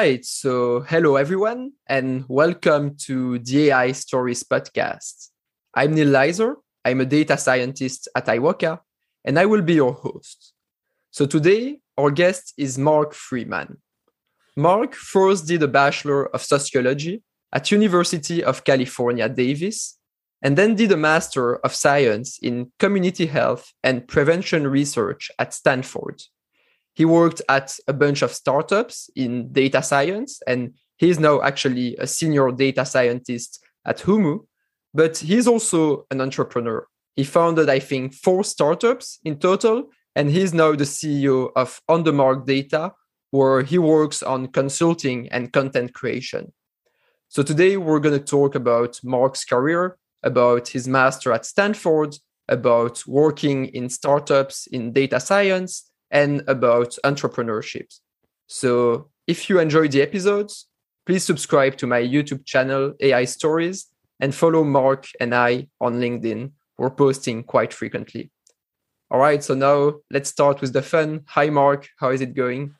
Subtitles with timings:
[0.00, 0.24] right.
[0.24, 5.28] So, hello, everyone, and welcome to the AI Stories podcast.
[5.74, 6.54] I'm Neil Leiser.
[6.86, 8.80] I'm a data scientist at iWOCA,
[9.26, 10.54] and I will be your host.
[11.10, 13.76] So, today, our guest is Mark Freeman.
[14.56, 17.22] Mark first did a Bachelor of Sociology
[17.52, 19.98] at University of California, Davis,
[20.40, 26.22] and then did a Master of Science in Community Health and Prevention Research at Stanford.
[26.94, 32.06] He worked at a bunch of startups in data science, and he's now actually a
[32.06, 34.46] senior data scientist at Humu,
[34.92, 36.86] but he's also an entrepreneur.
[37.16, 42.02] He founded, I think, four startups in total, and he's now the CEO of On
[42.02, 42.92] the Mark Data,
[43.30, 46.52] where he works on consulting and content creation.
[47.28, 52.16] So today we're going to talk about Mark's career, about his master at Stanford,
[52.48, 57.98] about working in startups in data science, and about entrepreneurship.
[58.46, 60.66] So if you enjoyed the episodes,
[61.06, 63.86] please subscribe to my YouTube channel, AI Stories,
[64.18, 66.52] and follow Mark and I on LinkedIn.
[66.78, 68.30] We're posting quite frequently.
[69.10, 71.22] All right, so now let's start with the fun.
[71.28, 71.88] Hi, Mark.
[71.98, 72.74] How is it going?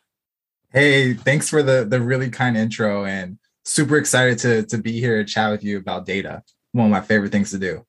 [0.73, 5.17] Hey, thanks for the the really kind intro and super excited to to be here
[5.19, 6.43] to chat with you about data.
[6.73, 7.85] One of my favorite things to do.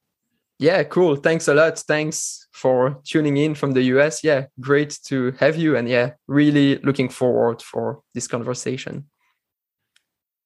[0.58, 1.16] Yeah, cool.
[1.16, 1.78] Thanks a lot.
[1.80, 4.24] Thanks for tuning in from the US.
[4.24, 5.76] Yeah, great to have you.
[5.76, 9.10] And yeah, really looking forward for this conversation.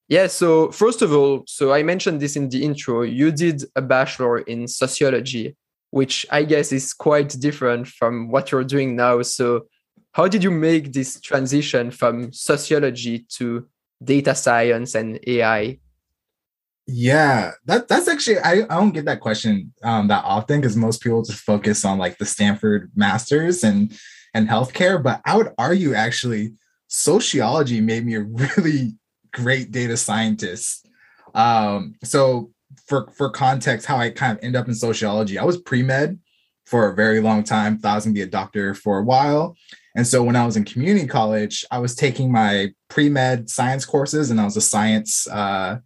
[0.07, 3.01] Yeah, so first of all, so I mentioned this in the intro.
[3.01, 5.57] You did a bachelor in sociology,
[5.89, 9.21] which I guess is quite different from what you're doing now.
[9.23, 9.65] So,
[10.13, 13.67] how did you make this transition from sociology to
[14.01, 15.79] data science and AI?
[16.87, 21.01] Yeah, that that's actually I, I don't get that question um, that often because most
[21.01, 23.97] people just focus on like the Stanford masters and
[24.35, 25.01] and healthcare.
[25.01, 26.53] But I would argue actually
[26.87, 28.21] sociology made me a
[28.57, 28.93] really
[29.33, 30.87] great data scientist.
[31.33, 32.51] Um, so
[32.87, 36.19] for for context, how I kind of end up in sociology, I was pre med
[36.67, 37.79] for a very long time.
[37.79, 39.55] Thought I was gonna be a doctor for a while.
[39.95, 43.85] And so when I was in community college, I was taking my pre med science
[43.85, 45.27] courses, and I was a science.
[45.27, 45.79] Uh,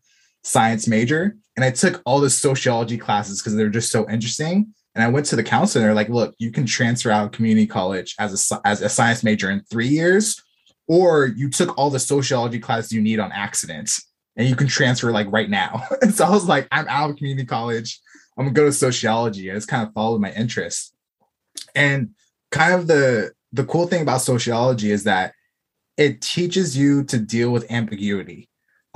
[0.43, 4.73] science major and I took all the sociology classes because they're just so interesting.
[4.95, 7.31] And I went to the counselor and they're like, look, you can transfer out of
[7.33, 10.41] community college as a, as a science major in three years,
[10.87, 13.91] or you took all the sociology classes you need on accident
[14.37, 15.83] and you can transfer like right now.
[16.01, 17.99] and so I was like, I'm out of community college.
[18.37, 19.51] I'm gonna go to sociology.
[19.51, 20.93] I just kind of followed my interest.
[21.75, 22.11] And
[22.51, 25.33] kind of the the cool thing about sociology is that
[25.97, 28.48] it teaches you to deal with ambiguity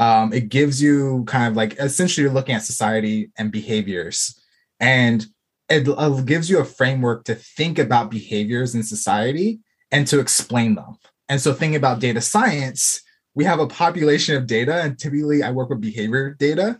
[0.03, 4.39] um, it gives you kind of like essentially you're looking at society and behaviors.
[4.79, 5.25] And
[5.69, 9.59] it, it gives you a framework to think about behaviors in society
[9.91, 10.97] and to explain them.
[11.29, 13.01] And so thinking about data science
[13.35, 16.79] we have a population of data and typically i work with behavior data.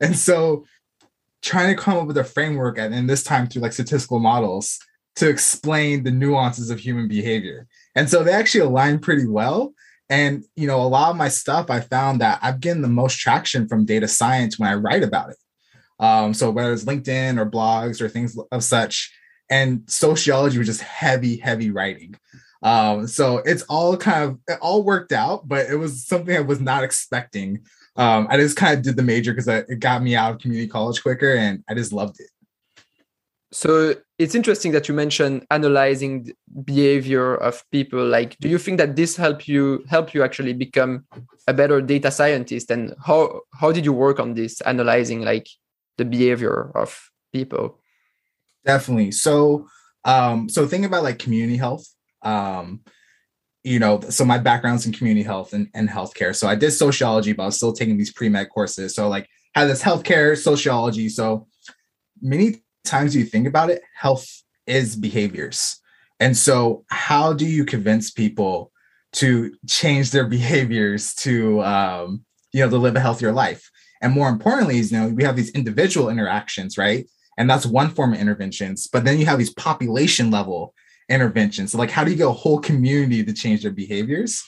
[0.00, 0.64] And so
[1.42, 4.78] trying to come up with a framework and, and this time through like statistical models
[5.16, 7.66] to explain the nuances of human behavior.
[7.94, 9.72] And so they actually align pretty well
[10.08, 13.18] and you know, a lot of my stuff I found that I've getting the most
[13.18, 15.36] traction from data science when I write about it.
[15.98, 19.12] Um, so whether it's LinkedIn or blogs or things of such,
[19.50, 22.16] and sociology was just heavy, heavy writing.
[22.62, 26.40] Um, so it's all kind of it all worked out, but it was something I
[26.40, 27.60] was not expecting.
[27.96, 30.68] Um, I just kind of did the major because it got me out of community
[30.68, 32.30] college quicker, and I just loved it.
[33.52, 36.32] So it's interesting that you mentioned analyzing
[36.64, 38.06] behavior of people.
[38.06, 41.04] Like, do you think that this help you help you actually become
[41.48, 42.70] a better data scientist?
[42.70, 45.48] And how how did you work on this, analyzing like
[45.98, 47.80] the behavior of people?
[48.64, 49.10] Definitely.
[49.12, 49.66] So,
[50.04, 51.86] um, so think about like community health.
[52.22, 52.80] Um,
[53.64, 56.36] you know, so my background's in community health and, and healthcare.
[56.36, 58.94] So I did sociology, but I was still taking these pre-med courses.
[58.94, 61.08] So like had this healthcare sociology.
[61.08, 61.48] So
[62.20, 64.26] many times you think about it, health
[64.66, 65.80] is behaviors.
[66.20, 68.70] And so, how do you convince people
[69.14, 73.70] to change their behaviors to, um, you know, to live a healthier life?
[74.00, 77.08] And more importantly, is you know, we have these individual interactions, right?
[77.36, 78.86] And that's one form of interventions.
[78.86, 80.74] But then you have these population level
[81.08, 81.72] interventions.
[81.72, 84.42] So, like, how do you get a whole community to change their behaviors?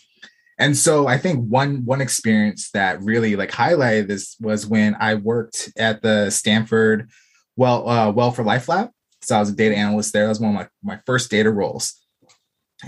[0.58, 5.14] And so I think one one experience that really like highlighted this was when I
[5.14, 7.10] worked at the Stanford
[7.56, 8.90] well uh, well for life lab.
[9.22, 10.24] So i was a data analyst there.
[10.24, 11.94] That was one of my, my first data roles.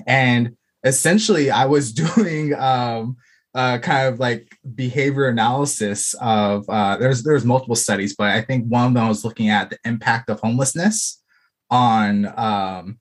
[0.06, 3.16] And essentially i was doing um,
[3.54, 8.64] uh, kind of like behavior analysis of uh, there's there's multiple studies but i think
[8.66, 11.22] one of them was looking at the impact of homelessness
[11.70, 12.98] on um,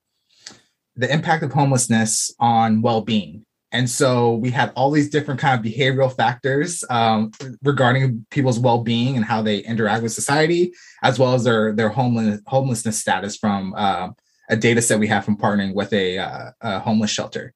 [0.96, 5.66] the impact of homelessness on well-being And so we had all these different kind of
[5.66, 7.31] behavioral factors um,
[7.64, 10.74] regarding people's well-being and how they interact with society,
[11.04, 14.10] as well as their their homeless homelessness status from uh,
[14.50, 17.54] a data set we have from partnering with a, uh, a homeless shelter.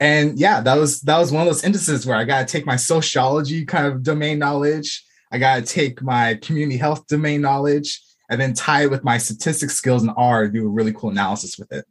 [0.00, 2.66] And yeah, that was that was one of those instances where I got to take
[2.66, 8.02] my sociology kind of domain knowledge, I got to take my community health domain knowledge,
[8.28, 11.56] and then tie it with my statistics skills in R, do a really cool analysis
[11.56, 11.86] with it.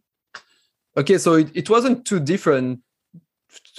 [0.98, 2.81] Okay, so it, it wasn't too different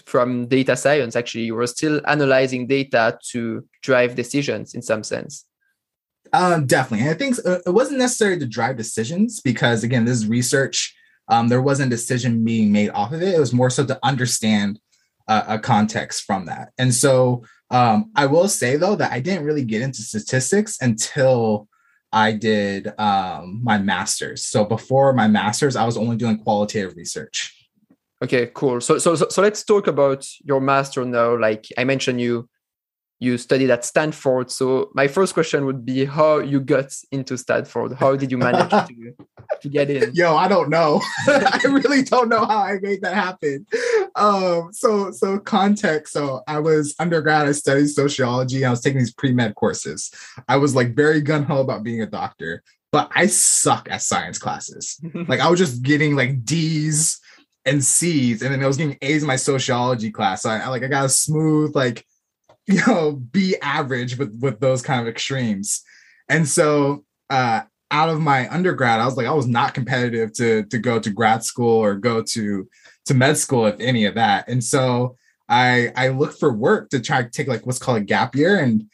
[0.07, 5.45] from data science actually you were still analyzing data to drive decisions in some sense.
[6.33, 7.07] Um, definitely.
[7.07, 10.95] And i think uh, it wasn't necessary to drive decisions because again this is research.
[11.29, 13.35] Um, there wasn't a decision being made off of it.
[13.35, 14.79] It was more so to understand
[15.27, 16.71] uh, a context from that.
[16.79, 21.69] And so um, i will say though that i didn't really get into statistics until
[22.13, 24.45] i did um, my master's.
[24.45, 27.56] So before my master's i was only doing qualitative research
[28.25, 28.81] Okay, cool.
[28.81, 31.37] So, so, so, let's talk about your master now.
[31.39, 32.49] Like I mentioned, you
[33.19, 34.51] you studied at Stanford.
[34.51, 37.95] So my first question would be how you got into Stanford.
[37.95, 38.87] How did you manage to,
[39.63, 40.15] to get in?
[40.15, 41.01] Yo, I don't know.
[41.27, 43.67] I really don't know how I made that happen.
[44.17, 46.13] Um, so so context.
[46.13, 50.11] So I was undergrad, I studied sociology, I was taking these pre-med courses.
[50.49, 55.01] I was like very gun-ho about being a doctor, but I suck at science classes.
[55.27, 57.19] like I was just getting like D's
[57.67, 60.43] and C's, and then I was getting A's in my sociology class.
[60.43, 62.07] So I like I got a smooth like
[62.67, 65.83] you know B average with with those kind of extremes,
[66.29, 70.65] and so uh, out of my undergrad, I was like I was not competitive to
[70.65, 72.69] to go to grad school or go to
[73.07, 75.17] to med school if any of that, and so
[75.49, 78.59] I I looked for work to try to take like what's called a gap year
[78.59, 78.85] and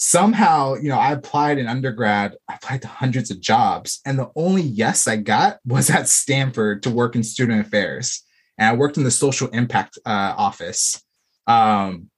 [0.00, 4.30] somehow, you know, I applied in undergrad, I applied to hundreds of jobs, and the
[4.36, 8.22] only yes I got was at Stanford to work in student affairs.
[8.56, 11.02] And I worked in the social impact uh, office,
[11.48, 12.10] um,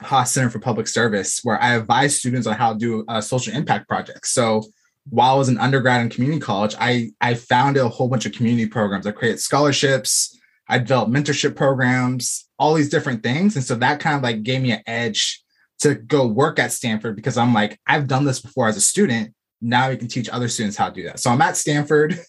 [0.00, 3.54] Haas Center for Public Service, where I advise students on how to do uh, social
[3.54, 4.30] impact projects.
[4.30, 4.62] So
[5.08, 8.32] while I was an undergrad in community college, I, I founded a whole bunch of
[8.32, 9.06] community programs.
[9.06, 10.38] I created scholarships,
[10.68, 13.56] I developed mentorship programs, all these different things.
[13.56, 15.42] And so that kind of like gave me an edge
[15.80, 19.34] to go work at Stanford because I'm like, I've done this before as a student.
[19.60, 21.20] Now you can teach other students how to do that.
[21.20, 22.18] So I'm at Stanford.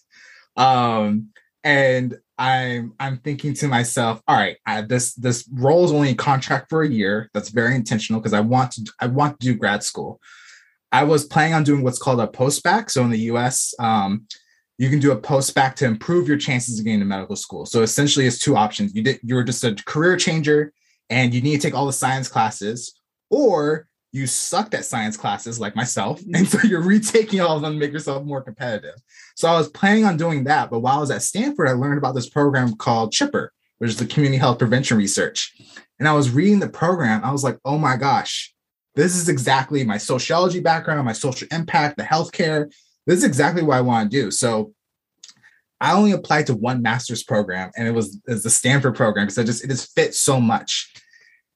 [0.56, 1.28] Um,
[1.62, 6.14] and I'm I'm thinking to myself, all right, I, this this role is only a
[6.14, 7.30] contract for a year.
[7.34, 10.20] That's very intentional because I want to I want to do grad school.
[10.92, 12.90] I was planning on doing what's called a post-bac.
[12.90, 14.26] So in the US, um,
[14.78, 17.66] you can do a post-bac to improve your chances of getting to medical school.
[17.66, 18.94] So essentially, it's two options.
[18.94, 20.72] You did you're just a career changer
[21.10, 22.97] and you need to take all the science classes,
[23.30, 26.20] or you sucked at science classes like myself.
[26.34, 28.94] And so you're retaking all of them to make yourself more competitive.
[29.36, 30.70] So I was planning on doing that.
[30.70, 33.98] But while I was at Stanford, I learned about this program called Chipper, which is
[33.98, 35.54] the Community Health Prevention Research.
[35.98, 37.22] And I was reading the program.
[37.24, 38.54] I was like, oh my gosh,
[38.94, 42.72] this is exactly my sociology background, my social impact, the healthcare.
[43.06, 44.30] This is exactly what I want to do.
[44.30, 44.72] So
[45.80, 49.26] I only applied to one master's program, and it was, it was the Stanford program
[49.26, 50.92] because I just it just fit so much.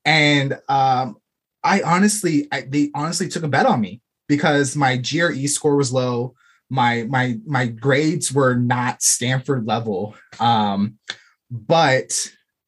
[0.05, 1.17] And um,
[1.65, 5.93] I honestly, I, they honestly took a bet on me because my GRE score was
[5.93, 6.35] low.
[6.71, 10.15] My my my grades were not Stanford level.
[10.41, 10.99] Um,
[11.51, 12.13] but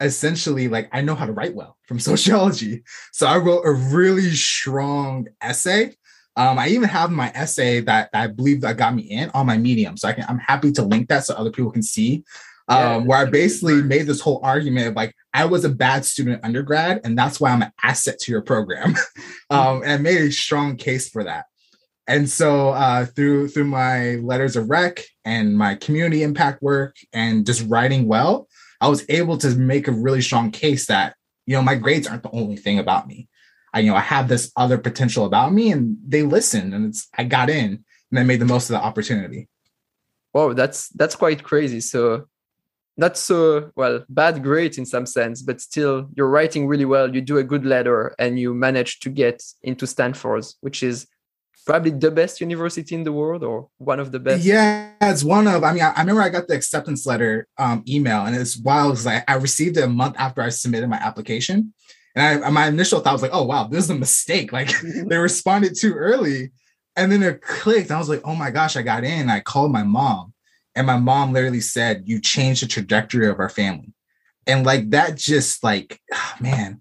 [0.00, 2.82] essentially, like I know how to write well from sociology.
[3.12, 5.96] So I wrote a really strong essay.
[6.36, 9.46] Um, I even have my essay that, that I believe that got me in on
[9.46, 9.96] my Medium.
[9.96, 12.24] So I can I'm happy to link that so other people can see
[12.68, 16.04] um, yeah, where I basically made this whole argument of like I was a bad
[16.04, 18.94] student undergrad, and that's why I'm an asset to your program,
[19.50, 21.46] um, and I made a strong case for that.
[22.06, 27.44] And so uh, through through my letters of rec and my community impact work and
[27.44, 28.48] just writing well,
[28.80, 32.22] I was able to make a really strong case that you know my grades aren't
[32.22, 33.28] the only thing about me.
[33.72, 37.08] I you know I have this other potential about me, and they listened, and it's
[37.18, 39.48] I got in and I made the most of the opportunity.
[40.32, 41.80] Wow, that's that's quite crazy.
[41.80, 42.26] So
[42.96, 47.20] not so well bad grades in some sense but still you're writing really well you
[47.20, 51.06] do a good letter and you manage to get into stanford's which is
[51.66, 54.44] probably the best university in the world or one of the best.
[54.44, 57.82] Yeah it's one of i mean i, I remember i got the acceptance letter um,
[57.88, 60.96] email and it's wild because I, I received it a month after i submitted my
[60.96, 61.72] application.
[62.16, 64.52] And I, my initial thought was like oh wow this is a mistake.
[64.52, 64.70] Like
[65.06, 66.52] they responded too early.
[66.96, 67.90] And then it clicked.
[67.90, 69.30] I was like oh my gosh i got in.
[69.30, 70.33] I called my mom
[70.76, 73.92] and my mom literally said you changed the trajectory of our family
[74.46, 76.00] and like that just like
[76.40, 76.80] man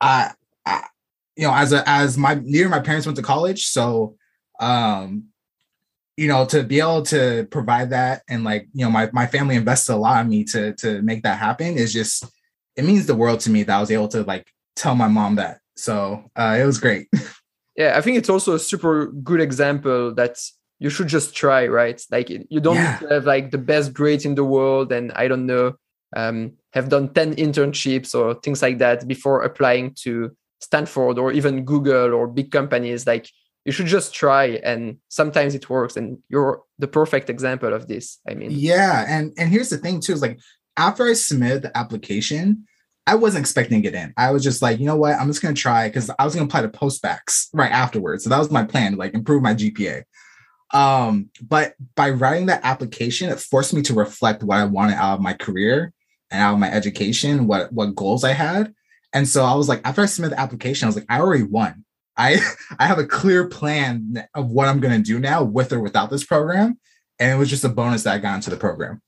[0.00, 0.32] I,
[0.66, 0.84] I
[1.36, 4.16] you know as a as my neither my parents went to college so
[4.60, 5.24] um
[6.16, 9.54] you know to be able to provide that and like you know my my family
[9.54, 12.24] invested a lot in me to to make that happen is just
[12.78, 15.34] it means the world to me that I was able to like tell my mom
[15.34, 15.58] that.
[15.76, 17.08] So uh, it was great.
[17.76, 20.38] yeah, I think it's also a super good example that
[20.78, 22.00] you should just try, right?
[22.10, 22.98] Like you don't yeah.
[23.00, 25.74] need to have like the best grades in the world, and I don't know,
[26.14, 31.64] um, have done ten internships or things like that before applying to Stanford or even
[31.64, 33.06] Google or big companies.
[33.06, 33.28] Like
[33.64, 35.96] you should just try, and sometimes it works.
[35.96, 38.18] And you're the perfect example of this.
[38.28, 40.38] I mean, yeah, and and here's the thing too: is like
[40.76, 42.66] after I submitted the application,
[43.08, 44.14] I wasn't expecting get in.
[44.16, 45.14] I was just like, you know what?
[45.14, 48.22] I'm just gonna try because I was gonna apply to postbacks right afterwards.
[48.22, 50.04] So that was my plan, like improve my GPA.
[50.72, 55.14] Um, but by writing that application, it forced me to reflect what I wanted out
[55.14, 55.92] of my career
[56.30, 58.74] and out of my education, what what goals I had.
[59.12, 61.44] And so I was like, after I submitted the application, I was like, I already
[61.44, 61.84] won.
[62.18, 62.40] I
[62.78, 66.24] I have a clear plan of what I'm gonna do now with or without this
[66.24, 66.78] program.
[67.18, 69.00] And it was just a bonus that I got into the program.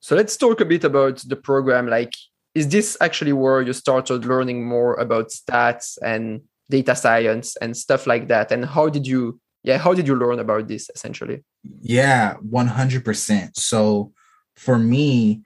[0.00, 1.88] So let's talk a bit about the program.
[1.88, 2.14] Like,
[2.54, 8.06] is this actually where you started learning more about stats and data science and stuff
[8.06, 8.52] like that?
[8.52, 11.44] And how did you yeah how did you learn about this essentially
[11.80, 14.12] yeah 100% so
[14.54, 15.42] for me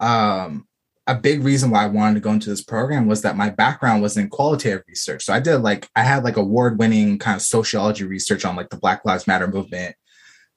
[0.00, 0.66] um
[1.06, 4.02] a big reason why I wanted to go into this program was that my background
[4.02, 5.24] was in qualitative research.
[5.24, 8.70] So I did like I had like award winning kind of sociology research on like
[8.70, 9.96] the Black Lives Matter movement,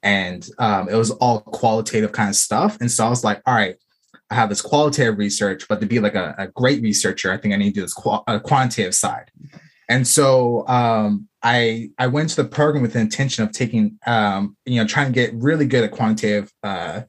[0.03, 2.77] and um, it was all qualitative kind of stuff.
[2.79, 3.75] And so I was like, all right,
[4.29, 7.53] I have this qualitative research, but to be like a, a great researcher, I think
[7.53, 9.31] I need to do this qual- quantitative side.
[9.87, 14.57] And so um, I I went to the program with the intention of taking um,
[14.65, 17.01] you know trying to get really good at quantitative uh,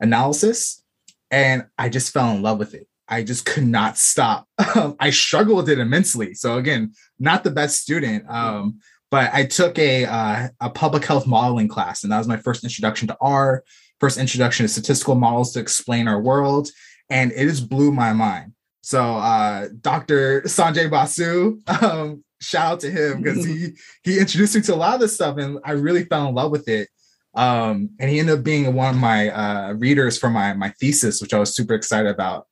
[0.00, 0.82] analysis,
[1.30, 2.88] and I just fell in love with it.
[3.08, 4.48] I just could not stop.
[4.98, 6.34] I struggled with it immensely.
[6.34, 11.26] So again, not the best student, um, but I took a uh, a public health
[11.26, 13.62] modeling class, and that was my first introduction to R,
[14.00, 16.68] first introduction to statistical models to explain our world,
[17.10, 18.53] and it just blew my mind.
[18.84, 20.42] So uh, Dr.
[20.42, 23.70] Sanjay Basu, um, shout out to him because he
[24.02, 26.50] he introduced me to a lot of this stuff, and I really fell in love
[26.50, 26.90] with it.
[27.34, 31.22] Um, and he ended up being one of my uh, readers for my my thesis,
[31.22, 32.46] which I was super excited about.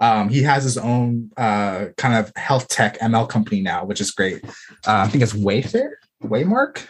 [0.00, 4.10] Um, he has his own uh, kind of health tech ML company now, which is
[4.10, 4.44] great.
[4.84, 5.90] Uh, I think it's Wayfair,
[6.24, 6.84] Waymark.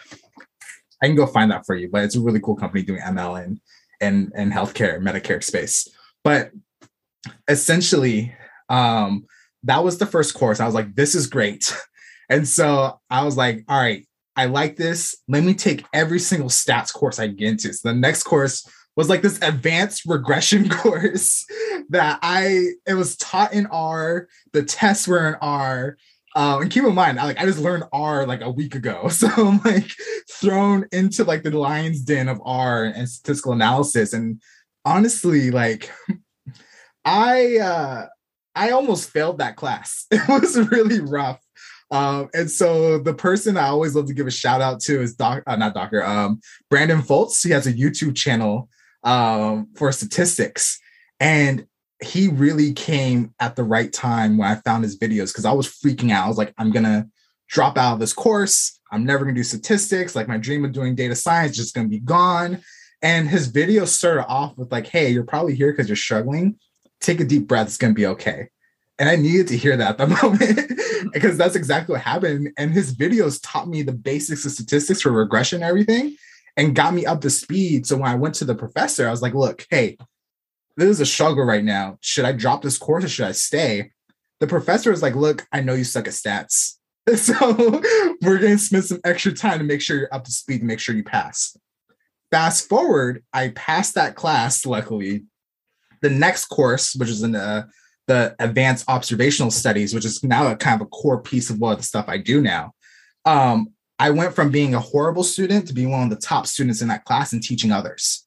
[1.03, 3.43] I can go find that for you, but it's a really cool company doing ML
[3.43, 3.59] and
[4.01, 5.87] and and healthcare, Medicare space.
[6.23, 6.49] But
[7.47, 8.33] essentially,
[8.69, 9.25] um,
[9.63, 10.59] that was the first course.
[10.59, 11.75] I was like, this is great.
[12.31, 15.15] And so I was like, all right, I like this.
[15.27, 17.73] Let me take every single stats course I get into.
[17.73, 21.45] So the next course was like this advanced regression course
[21.89, 24.27] that I it was taught in R.
[24.53, 25.97] The tests were in R.
[26.35, 29.07] Um, and keep in mind, I like I just learned R like a week ago,
[29.09, 29.91] so I'm like
[30.31, 34.13] thrown into like the lion's den of R and statistical analysis.
[34.13, 34.41] And
[34.85, 35.91] honestly, like
[37.03, 38.07] I uh
[38.59, 40.05] I almost failed that class.
[40.11, 41.39] It was really rough.
[41.91, 45.15] Um, and so the person I always love to give a shout out to is
[45.15, 47.41] Doc, uh, not Docker, um, Brandon Foltz.
[47.41, 48.69] He has a YouTube channel
[49.03, 50.77] um, for statistics,
[51.21, 51.65] and
[52.03, 55.67] he really came at the right time when I found his videos because I was
[55.67, 56.25] freaking out.
[56.25, 57.07] I was like, I'm gonna
[57.47, 58.79] drop out of this course.
[58.91, 60.15] I'm never gonna do statistics.
[60.15, 62.61] Like my dream of doing data science just gonna be gone.
[63.01, 66.59] And his video started off with like, "Hey, you're probably here because you're struggling
[67.01, 67.67] take a deep breath.
[67.67, 68.49] It's going to be okay.
[68.97, 71.09] And I needed to hear that at the moment mm-hmm.
[71.13, 72.51] because that's exactly what happened.
[72.57, 76.15] And his videos taught me the basics of statistics for regression and everything
[76.57, 77.87] and got me up to speed.
[77.87, 79.97] So when I went to the professor, I was like, look, hey,
[80.75, 81.97] this is a struggle right now.
[82.01, 83.91] Should I drop this course or should I stay?
[84.39, 86.75] The professor was like, look, I know you suck at stats.
[87.15, 87.33] So
[88.21, 90.65] we're going to spend some extra time to make sure you're up to speed, to
[90.65, 91.57] make sure you pass.
[92.29, 95.23] Fast forward, I passed that class, luckily,
[96.01, 97.67] the next course, which is in the,
[98.07, 101.77] the advanced observational studies, which is now a kind of a core piece of what
[101.77, 102.73] the stuff I do now.
[103.25, 106.81] Um, I went from being a horrible student to being one of the top students
[106.81, 108.23] in that class and teaching others.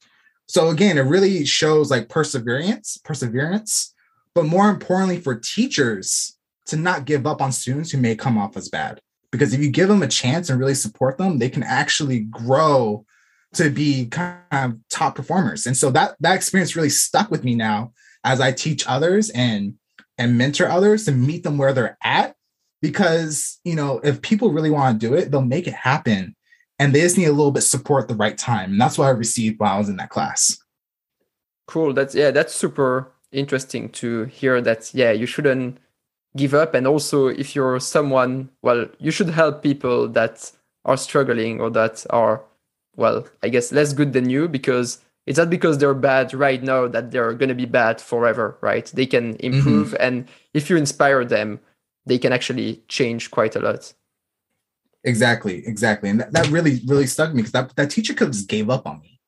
[0.46, 3.94] So again, it really shows like perseverance, perseverance,
[4.34, 6.36] but more importantly for teachers
[6.66, 9.00] to not give up on students who may come off as bad.
[9.30, 13.06] Because if you give them a chance and really support them, they can actually grow
[13.54, 15.66] to be kind of top performers.
[15.66, 17.92] And so that that experience really stuck with me now
[18.24, 19.74] as I teach others and
[20.18, 22.34] and mentor others to meet them where they're at.
[22.80, 26.34] Because you know, if people really want to do it, they'll make it happen.
[26.78, 28.72] And they just need a little bit support at the right time.
[28.72, 30.58] And that's what I received while I was in that class.
[31.68, 31.92] Cool.
[31.92, 35.78] That's yeah, that's super interesting to hear that yeah, you shouldn't
[36.36, 36.74] give up.
[36.74, 40.50] And also if you're someone, well, you should help people that
[40.84, 42.42] are struggling or that are
[42.96, 46.88] well, I guess less good than you because it's not because they're bad right now
[46.88, 48.86] that they're going to be bad forever, right?
[48.86, 49.88] They can improve.
[49.88, 50.02] Mm-hmm.
[50.02, 51.60] And if you inspire them,
[52.06, 53.92] they can actually change quite a lot.
[55.04, 56.10] Exactly, exactly.
[56.10, 58.70] And that, that really, really stuck me because that, that teacher could have just gave
[58.70, 59.20] up on me.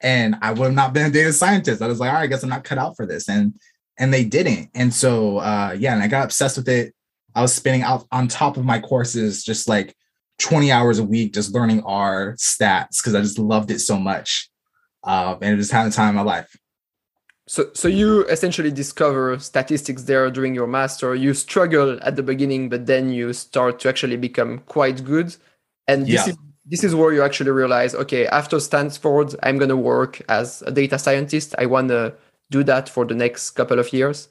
[0.00, 1.82] And I would have not been a data scientist.
[1.82, 3.28] I was like, all right, I guess I'm not cut out for this.
[3.28, 3.54] And
[3.98, 4.70] and they didn't.
[4.74, 6.94] And so uh yeah, and I got obsessed with it.
[7.34, 9.94] I was spinning out on top of my courses just like
[10.40, 14.50] 20 hours a week just learning R stats because I just loved it so much.
[15.04, 16.56] Uh, and it was just having a time in my life.
[17.46, 21.14] So, so you essentially discover statistics there during your master.
[21.14, 25.34] You struggle at the beginning, but then you start to actually become quite good.
[25.88, 26.32] And this yeah.
[26.32, 30.70] is this is where you actually realize, okay, after Stanford, I'm gonna work as a
[30.70, 31.54] data scientist.
[31.58, 32.12] I wanna
[32.50, 34.28] do that for the next couple of years.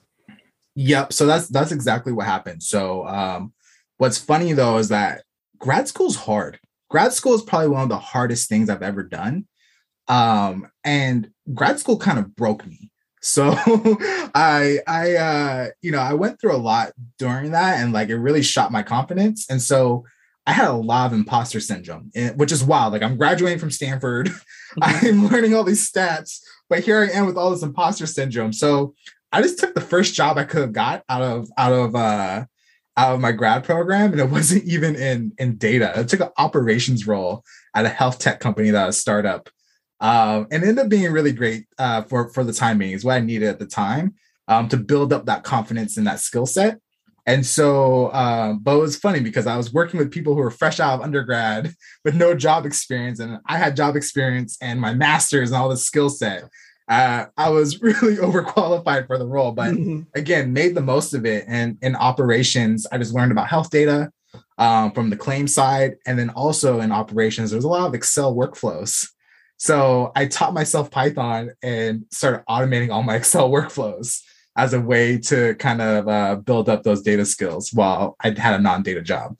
[0.76, 1.12] Yep.
[1.12, 2.64] So that's that's exactly what happened.
[2.64, 3.52] So um,
[3.98, 5.24] what's funny though is that
[5.60, 6.60] grad school is hard.
[6.90, 9.46] Grad school is probably one of the hardest things I've ever done.
[10.08, 12.92] Um, and grad school kind of broke me.
[13.22, 13.54] So
[14.34, 18.18] I I uh, you know, I went through a lot during that and like it
[18.18, 19.46] really shot my confidence.
[19.50, 20.06] And so
[20.48, 22.94] I had a lot of imposter syndrome, eh, which is wild.
[22.94, 24.32] Like I'm graduating from Stanford,
[24.82, 26.40] I'm learning all these stats,
[26.70, 28.54] but here I am with all this imposter syndrome.
[28.54, 28.96] So
[29.32, 32.46] I just took the first job I could have got out of out of uh
[33.00, 35.98] out of my grad program, and it wasn't even in in data.
[35.98, 39.50] I took an operations role at a health tech company that was a startup,
[40.02, 42.92] um, and ended up being really great uh, for for the time being.
[42.92, 44.16] Is what I needed at the time
[44.48, 46.80] um, to build up that confidence and that skill set.
[47.26, 50.50] And so, um, but it was funny because I was working with people who were
[50.50, 54.94] fresh out of undergrad with no job experience, and I had job experience and my
[54.94, 56.44] master's and all this skill set.
[56.90, 60.02] Uh, I was really overqualified for the role, but mm-hmm.
[60.16, 61.46] again, made the most of it.
[61.48, 64.12] And in operations, I just learned about health data
[64.58, 68.36] um, from the claim side, and then also in operations, there's a lot of Excel
[68.36, 69.08] workflows.
[69.58, 74.22] So I taught myself Python and started automating all my Excel workflows
[74.58, 78.56] as a way to kind of uh, build up those data skills while I had
[78.56, 79.38] a non-data job.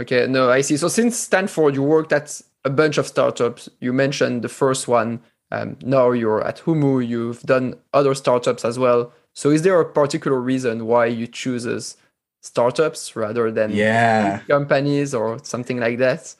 [0.00, 0.76] Okay, no, I see.
[0.76, 3.68] So since Stanford, you worked at a bunch of startups.
[3.80, 5.20] You mentioned the first one.
[5.50, 7.06] Um, now you're at Humu.
[7.06, 9.12] You've done other startups as well.
[9.34, 11.96] So is there a particular reason why you chooses
[12.42, 16.34] startups rather than yeah companies or something like that?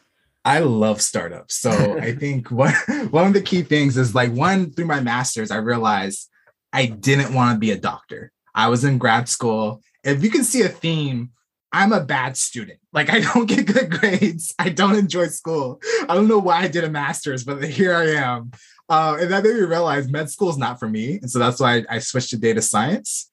[0.44, 1.56] I love startups.
[1.56, 2.74] So I think one
[3.10, 6.28] one of the key things is like one through my masters, I realized
[6.72, 8.32] I didn't want to be a doctor.
[8.54, 9.82] I was in grad school.
[10.02, 11.30] If you can see a theme,
[11.72, 12.78] I'm a bad student.
[12.92, 14.54] Like I don't get good grades.
[14.58, 15.80] I don't enjoy school.
[16.08, 18.52] I don't know why I did a master's, but here I am.
[18.88, 21.18] Uh, and that made me realize med school is not for me.
[21.20, 23.30] And so that's why I, I switched to data science.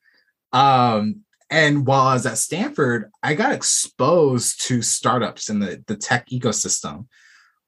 [0.52, 5.96] Um, and while I was at Stanford, I got exposed to startups in the, the
[5.96, 7.06] tech ecosystem.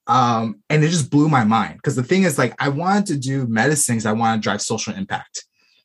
[0.08, 3.16] Um, and it just blew my mind because the thing is, like, I wanted to
[3.16, 5.44] do medicines, I want to drive social impact.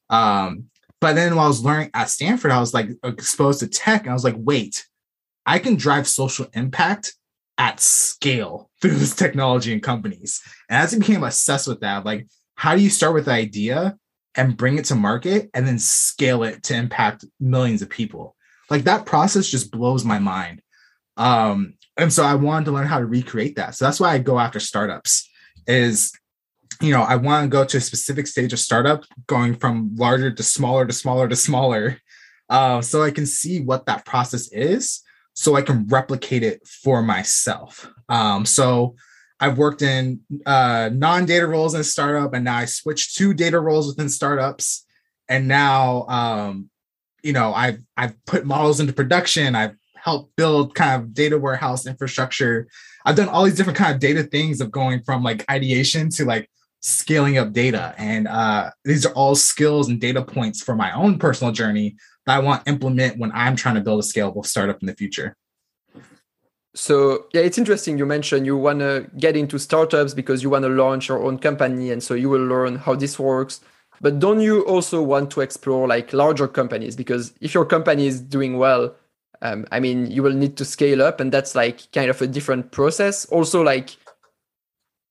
[0.10, 0.66] Um,
[1.00, 4.12] but then while I was learning at Stanford, I was like exposed to tech, and
[4.12, 4.88] I was like, wait,
[5.46, 7.16] I can drive social impact
[7.62, 10.42] at scale through this technology and companies.
[10.68, 13.96] And as I became obsessed with that, like, how do you start with the idea
[14.34, 18.36] and bring it to market and then scale it to impact millions of people?
[18.72, 20.64] Like that process just blows my mind.
[21.18, 23.76] Um, and so I wanted to learn how to recreate that.
[23.76, 25.30] So that's why I go after startups.
[25.68, 26.12] Is
[26.82, 30.32] you know, I want to go to a specific stage of startup, going from larger
[30.32, 32.00] to smaller to smaller to smaller,
[32.50, 37.02] uh, so I can see what that process is, so I can replicate it for
[37.02, 37.90] myself.
[38.10, 38.96] Um, so
[39.40, 43.88] I've worked in uh, non-data roles in startup, and now I switched to data roles
[43.88, 44.86] within startups,
[45.28, 46.70] and now um,
[47.24, 49.56] you know I've I've put models into production.
[49.56, 52.68] I've helped build kind of data warehouse infrastructure.
[53.06, 56.26] I've done all these different kind of data things of going from like ideation to
[56.26, 56.50] like
[56.82, 57.94] scaling up data.
[57.98, 62.36] And uh, these are all skills and data points for my own personal journey that
[62.36, 65.36] I want to implement when I'm trying to build a scalable startup in the future.
[66.74, 67.98] So yeah, it's interesting.
[67.98, 71.38] You mentioned you want to get into startups because you want to launch your own
[71.38, 73.60] company, and so you will learn how this works.
[74.00, 76.96] But don't you also want to explore like larger companies?
[76.96, 78.96] Because if your company is doing well,
[79.42, 82.28] um, I mean, you will need to scale up, and that's like kind of a
[82.28, 83.26] different process.
[83.26, 83.98] Also, like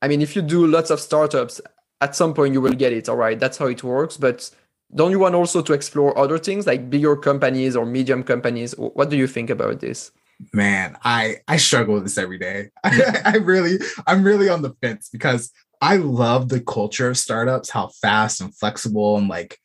[0.02, 1.60] I mean, if you do lots of startups,
[2.00, 3.08] at some point you will get it.
[3.08, 4.16] All right, that's how it works.
[4.16, 4.50] But
[4.94, 8.72] don't you want also to explore other things like bigger companies or medium companies?
[8.76, 10.10] What do you think about this?
[10.52, 12.70] Man, I I struggle with this every day.
[12.84, 17.70] I, I really I'm really on the fence because I love the culture of startups,
[17.70, 19.58] how fast and flexible and like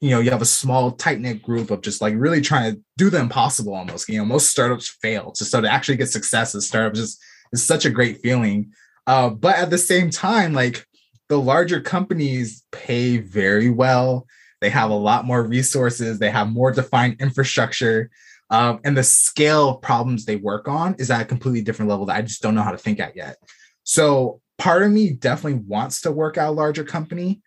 [0.00, 2.80] you know you have a small tight knit group of just like really trying to
[2.96, 4.08] do the impossible almost.
[4.08, 7.84] You know, most startups fail, so to actually get success as startups just is such
[7.84, 8.72] a great feeling.
[9.06, 10.86] Uh, but at the same time, like
[11.28, 14.26] the larger companies pay very well.
[14.60, 16.18] They have a lot more resources.
[16.18, 18.10] They have more defined infrastructure.
[18.50, 22.06] Um, and the scale of problems they work on is at a completely different level
[22.06, 23.36] that I just don't know how to think at yet.
[23.84, 27.40] So part of me definitely wants to work at a larger company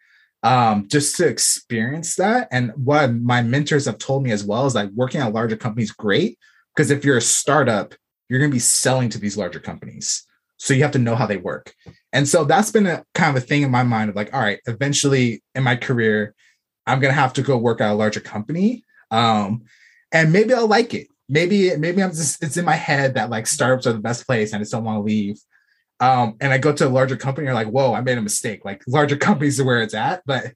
[0.43, 2.47] um, just to experience that.
[2.51, 5.55] And what my mentors have told me as well is like working at a larger
[5.55, 6.37] company is great
[6.75, 7.93] because if you're a startup,
[8.27, 10.25] you're going to be selling to these larger companies.
[10.57, 11.73] So you have to know how they work.
[12.13, 14.41] And so that's been a kind of a thing in my mind of like, all
[14.41, 16.33] right, eventually in my career,
[16.85, 18.83] I'm going to have to go work at a larger company.
[19.11, 19.63] Um,
[20.11, 21.07] and maybe I'll like it.
[21.29, 24.51] Maybe, maybe I'm just, it's in my head that like startups are the best place
[24.51, 25.39] and I just don't want to leave.
[25.99, 28.65] Um, and I go to a larger company, you're like, whoa, I made a mistake.
[28.65, 30.53] Like larger companies are where it's at, but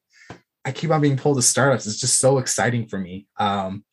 [0.65, 1.87] I keep on being pulled to startups.
[1.87, 3.27] It's just so exciting for me.
[3.37, 3.85] Um,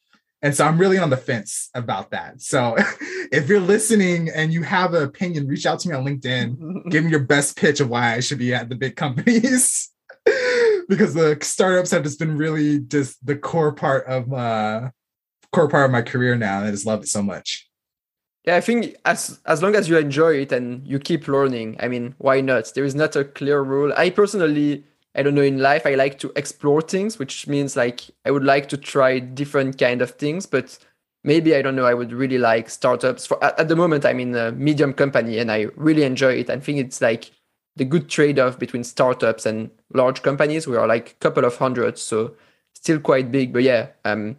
[0.42, 2.42] and so I'm really on the fence about that.
[2.42, 2.74] So
[3.32, 6.90] if you're listening and you have an opinion, reach out to me on LinkedIn.
[6.90, 9.90] give me your best pitch of why I should be at the big companies.
[10.88, 14.90] Because the startups have just been really just the core part of my
[15.52, 16.58] core part of my career now.
[16.58, 17.68] And I just love it so much.
[18.44, 21.88] Yeah, I think as as long as you enjoy it and you keep learning, I
[21.88, 22.72] mean, why not?
[22.74, 23.92] There is not a clear rule.
[23.96, 28.02] I personally, I don't know, in life, I like to explore things, which means like
[28.26, 30.78] I would like to try different kind of things, but
[31.22, 33.24] maybe I don't know, I would really like startups.
[33.26, 36.50] For at, at the moment, I'm in a medium company and I really enjoy it.
[36.50, 37.30] I think it's like
[37.76, 40.66] the good trade-off between startups and large companies.
[40.66, 42.34] We are like a couple of hundreds, so
[42.74, 43.52] still quite big.
[43.52, 44.37] But yeah, um,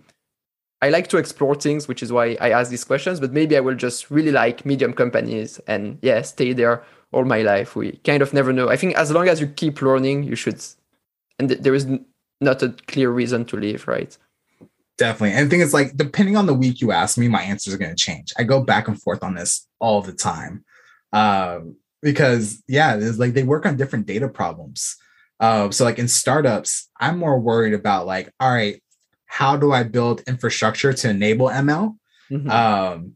[0.82, 3.20] I like to explore things, which is why I ask these questions.
[3.20, 7.42] But maybe I will just really like medium companies and yeah, stay there all my
[7.42, 7.76] life.
[7.76, 8.70] We kind of never know.
[8.70, 10.64] I think as long as you keep learning, you should.
[11.40, 12.06] And th- there is n-
[12.40, 14.18] not a clear reason to leave, right?
[14.98, 15.36] Definitely.
[15.36, 17.78] And the thing is, like, depending on the week you ask me, my answers are
[17.78, 18.32] going to change.
[18.38, 20.64] I go back and forth on this all the time.
[21.12, 24.96] Um, because, yeah, it's like they work on different data problems.
[25.40, 28.82] Uh, so, like in startups, I'm more worried about, like, all right,
[29.26, 31.98] how do I build infrastructure to enable ML?
[32.32, 32.50] Mm-hmm.
[32.50, 33.16] Um,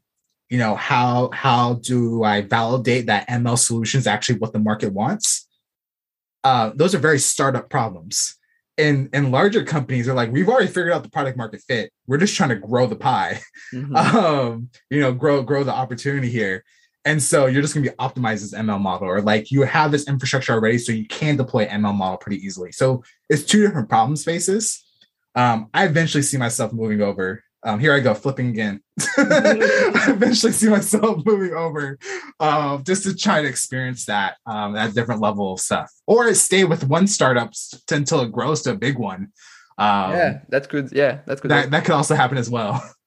[0.49, 4.91] you know, how how do I validate that ML solution is actually what the market
[4.91, 5.47] wants?
[6.43, 8.37] Uh, those are very startup problems.
[8.79, 11.91] And and larger companies are like, we've already figured out the product market fit.
[12.07, 13.95] We're just trying to grow the pie, mm-hmm.
[14.17, 16.63] um, you know, grow grow the opportunity here.
[17.05, 19.91] And so you're just going to be optimized this ML model, or like you have
[19.91, 22.71] this infrastructure already, so you can deploy ML model pretty easily.
[22.71, 24.83] So it's two different problem spaces
[25.35, 27.43] um, I eventually see myself moving over.
[27.63, 28.81] Um, here I go, flipping again.
[29.17, 31.97] I eventually see myself moving over
[32.39, 36.63] uh, just to try to experience that um, that different level of stuff, or stay
[36.63, 37.51] with one startup
[37.91, 39.33] until it grows to a big one.
[39.77, 40.89] Um, yeah, that's good.
[40.91, 41.51] Yeah, that's good.
[41.51, 42.81] That, that could also happen as well.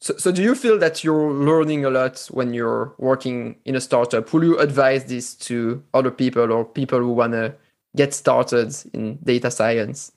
[0.00, 3.80] So, so do you feel that you're learning a lot when you're working in a
[3.80, 4.32] startup?
[4.32, 7.54] Will you advise this to other people or people who want to
[7.96, 10.12] get started in data science?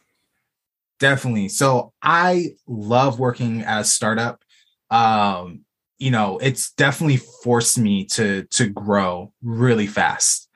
[0.99, 1.49] Definitely.
[1.49, 4.43] So I love working at a startup.
[4.91, 5.65] Um,
[5.97, 10.47] you know, it's definitely forced me to to grow really fast.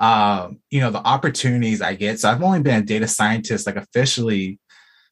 [0.00, 2.20] Um, you know, the opportunities I get.
[2.20, 4.58] So I've only been a data scientist like officially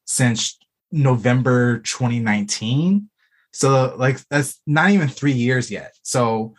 [0.05, 0.57] since
[0.91, 3.07] November 2019.
[3.51, 5.93] So like that's not even three years yet.
[6.03, 6.55] So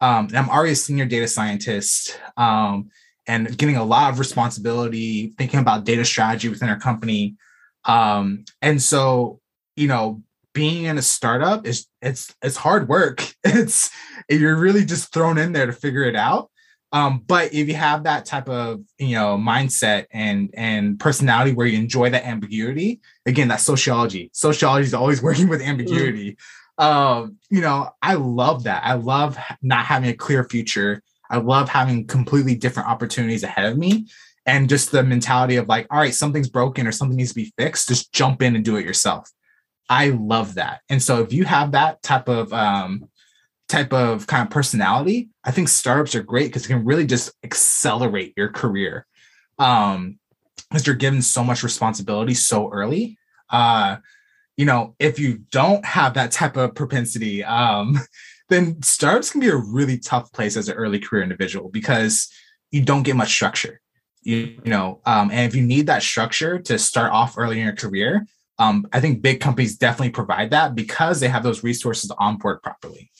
[0.00, 2.90] um, I'm already a senior data scientist um,
[3.26, 7.36] and getting a lot of responsibility, thinking about data strategy within our company.
[7.84, 9.40] Um, and so,
[9.74, 13.26] you know, being in a startup is it's it's hard work.
[13.44, 13.90] It's
[14.28, 16.50] you're really just thrown in there to figure it out.
[16.96, 21.66] Um, but if you have that type of you know mindset and and personality where
[21.66, 24.30] you enjoy that ambiguity, again, that's sociology.
[24.32, 26.38] Sociology is always working with ambiguity.
[26.80, 26.84] Mm.
[26.84, 28.82] Um, you know, I love that.
[28.84, 31.02] I love not having a clear future.
[31.30, 34.06] I love having completely different opportunities ahead of me
[34.46, 37.52] and just the mentality of like, all right, something's broken or something needs to be
[37.58, 39.30] fixed, just jump in and do it yourself.
[39.90, 40.80] I love that.
[40.88, 43.08] And so if you have that type of um,
[43.68, 47.32] type of kind of personality, I think startups are great because it can really just
[47.42, 49.06] accelerate your career.
[49.58, 50.18] Um,
[50.70, 53.18] because you're given so much responsibility so early.
[53.50, 53.96] Uh,
[54.56, 57.98] you know, if you don't have that type of propensity, um,
[58.48, 62.28] then startups can be a really tough place as an early career individual because
[62.70, 63.80] you don't get much structure
[64.26, 67.64] you, you know um, and if you need that structure to start off early in
[67.64, 68.26] your career
[68.58, 72.60] um, i think big companies definitely provide that because they have those resources to onboard
[72.62, 73.10] properly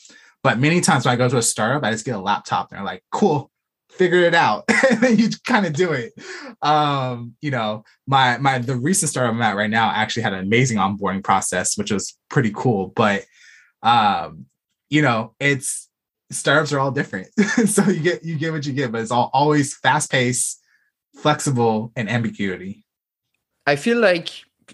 [0.47, 2.79] but many times when i go to a startup i just get a laptop and
[2.79, 3.51] they're like cool
[3.91, 4.65] figure it out.
[4.91, 6.13] And then you kind of do it.
[6.63, 10.41] Um, you know my my the recent startup i'm at right now actually had an
[10.41, 13.25] amazing onboarding process which was pretty cool but
[13.83, 14.47] um,
[14.91, 15.89] you know it's
[16.31, 17.29] startups are all different.
[17.67, 20.61] So you get you get what you get but it's all always fast paced
[21.17, 22.85] flexible, and ambiguity.
[23.67, 24.29] I feel like,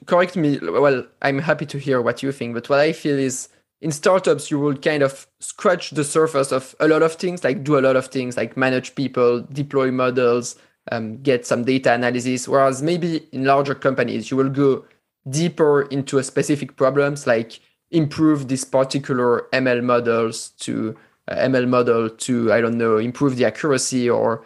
[0.07, 3.49] correct me, well, I'm happy to hear what you think, but what I feel is
[3.83, 7.65] in startups, you will kind of scratch the surface of a lot of things, like
[7.65, 10.55] do a lot of things, like manage people, deploy models,
[10.93, 12.47] um, get some data analysis.
[12.47, 14.85] Whereas maybe in larger companies, you will go
[15.29, 17.59] deeper into a specific problems, like
[17.91, 23.45] improve this particular ML models to uh, ML model to I don't know improve the
[23.45, 24.45] accuracy or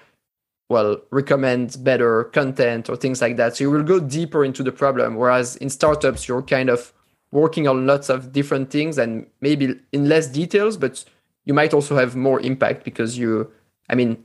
[0.71, 3.57] well recommend better content or things like that.
[3.57, 5.17] So you will go deeper into the problem.
[5.17, 6.95] Whereas in startups, you're kind of
[7.37, 11.05] working on lots of different things and maybe in less details, but
[11.45, 13.53] you might also have more impact because you,
[13.91, 14.25] I mean,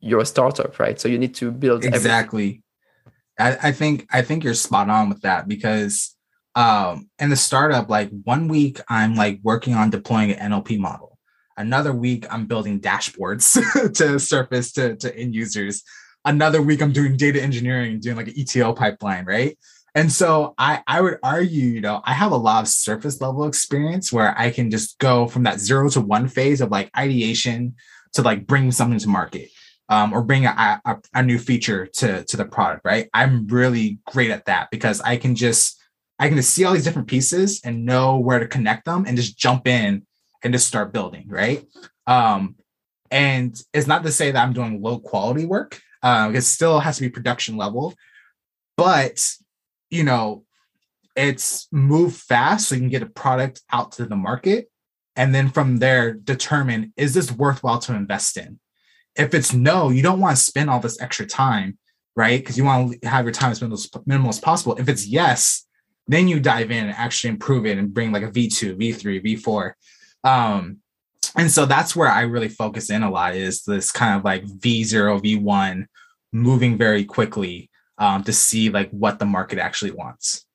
[0.00, 1.00] you're a startup, right?
[1.00, 2.62] So you need to build exactly.
[3.38, 6.16] I, I think I think you're spot on with that because
[6.56, 11.18] um in the startup, like one week I'm like working on deploying an NLP model.
[11.56, 13.44] Another week I'm building dashboards
[13.98, 15.82] to surface to, to end users.
[16.24, 19.56] Another week I'm doing data engineering, doing like an ETL pipeline, right?
[19.94, 23.44] And so I, I would argue, you know, I have a lot of surface level
[23.46, 27.74] experience where I can just go from that zero to one phase of like ideation
[28.12, 29.50] to like bring something to market
[29.88, 33.08] um, or bring a, a, a new feature to, to the product, right?
[33.12, 35.82] I'm really great at that because I can just,
[36.18, 39.16] I can just see all these different pieces and know where to connect them and
[39.16, 40.06] just jump in
[40.44, 41.66] and just start building, right?
[42.06, 42.54] Um,
[43.10, 45.80] and it's not to say that I'm doing low quality work.
[46.02, 47.94] Uh, it still has to be production level,
[48.76, 49.20] but
[49.90, 50.44] you know,
[51.16, 54.70] it's move fast so you can get a product out to the market.
[55.16, 58.60] And then from there, determine is this worthwhile to invest in?
[59.16, 61.78] If it's no, you don't want to spend all this extra time,
[62.14, 62.40] right?
[62.40, 63.60] Because you want to have your time as
[64.06, 64.76] minimal as possible.
[64.76, 65.66] If it's yes,
[66.06, 69.72] then you dive in and actually improve it and bring like a V2, V3, V4.
[70.22, 70.78] Um,
[71.36, 74.44] and so that's where I really focus in a lot is this kind of like
[74.44, 75.86] V0, V1,
[76.32, 77.69] moving very quickly
[78.00, 80.46] um, to see like what the market actually wants.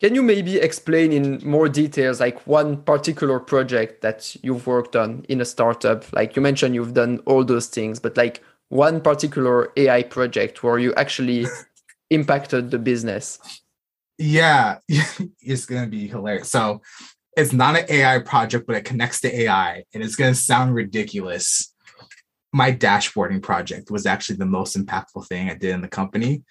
[0.00, 5.24] Can you maybe explain in more details like one particular project that you've worked on
[5.28, 6.10] in a startup?
[6.12, 10.78] Like you mentioned you've done all those things, but like one particular AI project where
[10.78, 11.46] you actually
[12.10, 13.38] impacted the business.
[14.18, 16.50] Yeah, it's going to be hilarious.
[16.50, 16.82] So
[17.36, 20.74] it's not an AI project, but it connects to AI and it's going to sound
[20.74, 21.73] ridiculous
[22.54, 26.44] my dashboarding project was actually the most impactful thing I did in the company.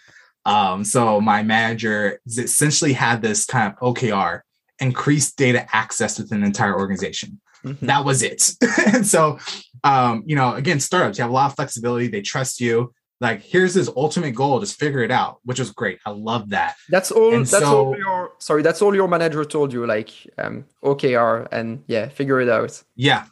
[0.45, 4.41] Um, so my manager essentially had this kind of OKR,
[4.79, 7.39] increased data access within the entire organization.
[7.63, 7.85] Mm-hmm.
[7.85, 8.51] That was it.
[8.93, 9.39] and so,
[9.85, 12.07] um, you know, again, startups, you have a lot of flexibility.
[12.07, 12.93] They trust you.
[13.21, 15.99] Like, here's this ultimate goal, just figure it out, which was great.
[16.05, 16.75] I love that.
[16.89, 17.33] That's all.
[17.33, 18.61] And that's so, all your sorry.
[18.61, 22.83] That's all your manager told you, like um, OKR, and yeah, figure it out.
[22.97, 23.23] Yeah,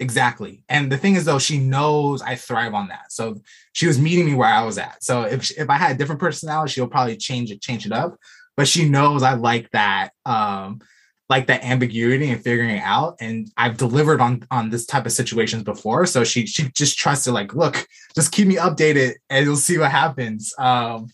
[0.00, 0.64] Exactly.
[0.70, 3.12] And the thing is, though, she knows I thrive on that.
[3.12, 3.42] So
[3.74, 5.04] she was meeting me where I was at.
[5.04, 8.16] So if if I had a different personality, she'll probably change it, change it up.
[8.56, 10.80] But she knows I like that, um,
[11.28, 13.16] like that ambiguity and figuring it out.
[13.20, 16.06] And I've delivered on on this type of situations before.
[16.06, 19.90] So she she just trusted, like, look, just keep me updated, and you'll see what
[19.90, 20.54] happens.
[20.58, 21.08] Um,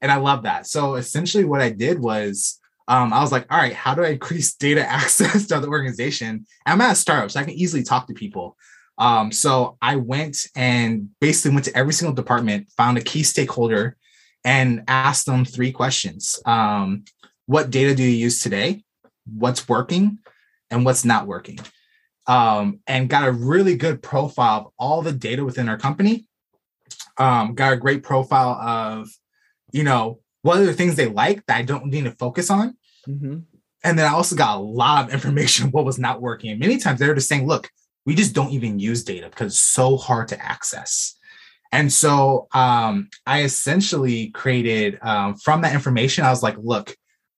[0.00, 0.66] and I love that.
[0.66, 4.10] So essentially, what I did was um, I was like, all right, how do I
[4.10, 6.46] increase data access to the organization?
[6.66, 8.56] I'm at a startup, so I can easily talk to people.
[8.98, 13.96] Um, so I went and basically went to every single department, found a key stakeholder,
[14.44, 16.38] and asked them three questions.
[16.44, 17.04] Um,
[17.46, 18.84] what data do you use today?
[19.24, 20.18] What's working
[20.70, 21.60] and what's not working?
[22.26, 26.28] Um, and got a really good profile of all the data within our company.
[27.18, 29.08] Um, got a great profile of,
[29.72, 32.76] you know, what are the things they like that I don't need to focus on?
[33.08, 33.38] Mm-hmm.
[33.84, 36.50] And then I also got a lot of information what was not working.
[36.50, 37.70] And many times they're just saying, look,
[38.04, 41.16] we just don't even use data because it's so hard to access.
[41.70, 46.94] And so um, I essentially created um, from that information, I was like, look,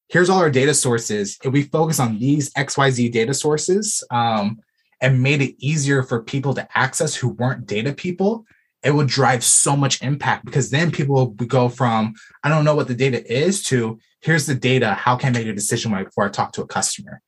[0.08, 1.38] here's all our data sources.
[1.44, 4.58] If we focus on these XYZ data sources um,
[5.00, 8.44] and made it easier for people to access who weren't data people,
[8.84, 12.74] it would drive so much impact because then people would go from I don't know
[12.74, 14.94] what the data is to here's the data.
[14.94, 17.20] How can I make a decision before I talk to a customer?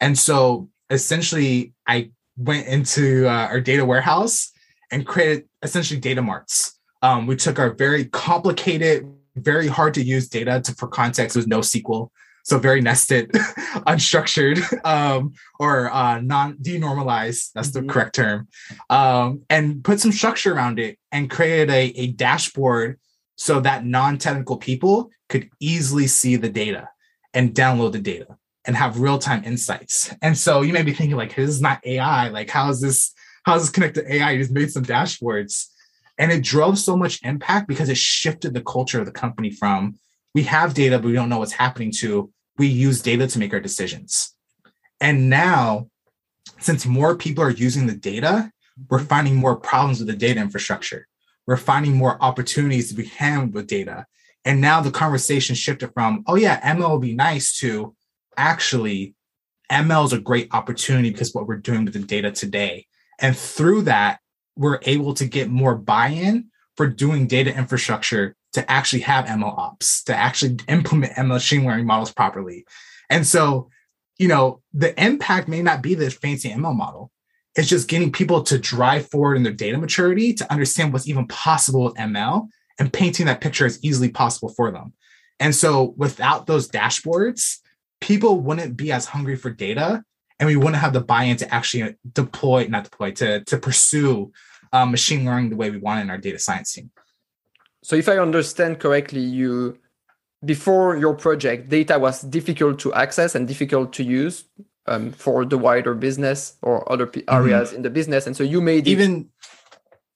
[0.00, 4.50] And so essentially, I went into uh, our data warehouse
[4.90, 6.78] and created essentially data marts.
[7.02, 11.48] Um, we took our very complicated, very hard to use data to, for context with
[11.48, 12.10] NoSQL
[12.50, 13.30] so very nested,
[13.86, 17.52] unstructured, um, or uh, non denormalized.
[17.54, 17.88] That's the mm-hmm.
[17.88, 18.48] correct term.
[18.90, 22.98] Um, and put some structure around it and created a, a dashboard
[23.36, 26.90] so that non-technical people could easily see the data
[27.32, 28.36] and download the data
[28.66, 30.12] and have real-time insights.
[30.20, 32.28] And so you may be thinking like, this is not AI.
[32.28, 33.14] Like, how is this?
[33.44, 34.32] How is this connected to AI?
[34.32, 35.66] You just made some dashboards.
[36.18, 39.98] And it drove so much impact because it shifted the culture of the company from
[40.34, 42.30] we have data, but we don't know what's happening to
[42.60, 44.36] we use data to make our decisions.
[45.00, 45.88] And now,
[46.58, 48.52] since more people are using the data,
[48.90, 51.08] we're finding more problems with the data infrastructure.
[51.46, 54.04] We're finding more opportunities to be handled with data.
[54.44, 57.96] And now the conversation shifted from, oh, yeah, ML will be nice to
[58.36, 59.14] actually,
[59.72, 62.86] ML is a great opportunity because what we're doing with the data today.
[63.18, 64.20] And through that,
[64.54, 69.56] we're able to get more buy in for doing data infrastructure to actually have ML
[69.56, 72.64] ops, to actually implement ML machine learning models properly.
[73.08, 73.70] And so,
[74.18, 77.10] you know, the impact may not be this fancy ML model.
[77.56, 81.26] It's just getting people to drive forward in their data maturity to understand what's even
[81.26, 84.92] possible with ML and painting that picture as easily possible for them.
[85.40, 87.58] And so without those dashboards,
[88.00, 90.04] people wouldn't be as hungry for data
[90.38, 94.32] and we wouldn't have the buy-in to actually deploy, not deploy, to, to pursue
[94.72, 96.90] um, machine learning the way we want in our data science team.
[97.82, 99.78] So if I understand correctly, you
[100.44, 104.44] before your project, data was difficult to access and difficult to use
[104.86, 107.34] um, for the wider business or other p- mm-hmm.
[107.34, 107.76] areas mm-hmm.
[107.76, 109.28] in the business, and so you made even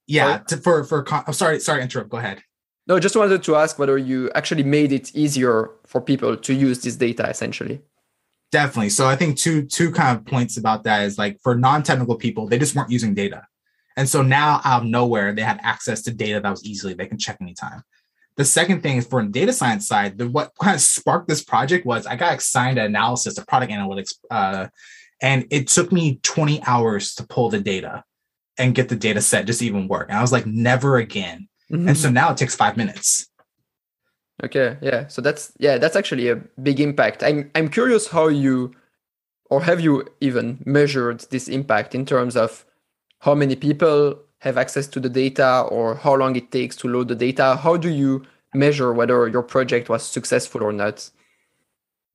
[0.06, 2.42] yeah to, for for con- oh, sorry sorry interrupt go ahead.
[2.86, 6.82] No just wanted to ask whether you actually made it easier for people to use
[6.82, 7.80] this data essentially.
[8.52, 8.90] Definitely.
[8.90, 12.46] So i think two two kind of points about that is like for non-technical people
[12.46, 13.46] they just weren't using data
[13.96, 17.06] and so now out of nowhere they had access to data that was easily they
[17.06, 17.82] can check anytime
[18.36, 21.42] the second thing is for the data science side the, what kind of sparked this
[21.42, 24.66] project was i got assigned an analysis of product analytics uh,
[25.22, 28.04] and it took me 20 hours to pull the data
[28.58, 30.08] and get the data set just even work.
[30.08, 31.48] And I was like, never again.
[31.70, 31.88] Mm-hmm.
[31.88, 33.28] And so now it takes five minutes.
[34.42, 35.06] Okay, yeah.
[35.06, 37.22] So that's yeah, that's actually a big impact.
[37.22, 38.74] I'm I'm curious how you
[39.48, 42.66] or have you even measured this impact in terms of
[43.24, 47.08] how many people have access to the data or how long it takes to load
[47.08, 47.56] the data?
[47.56, 51.10] How do you measure whether your project was successful or not?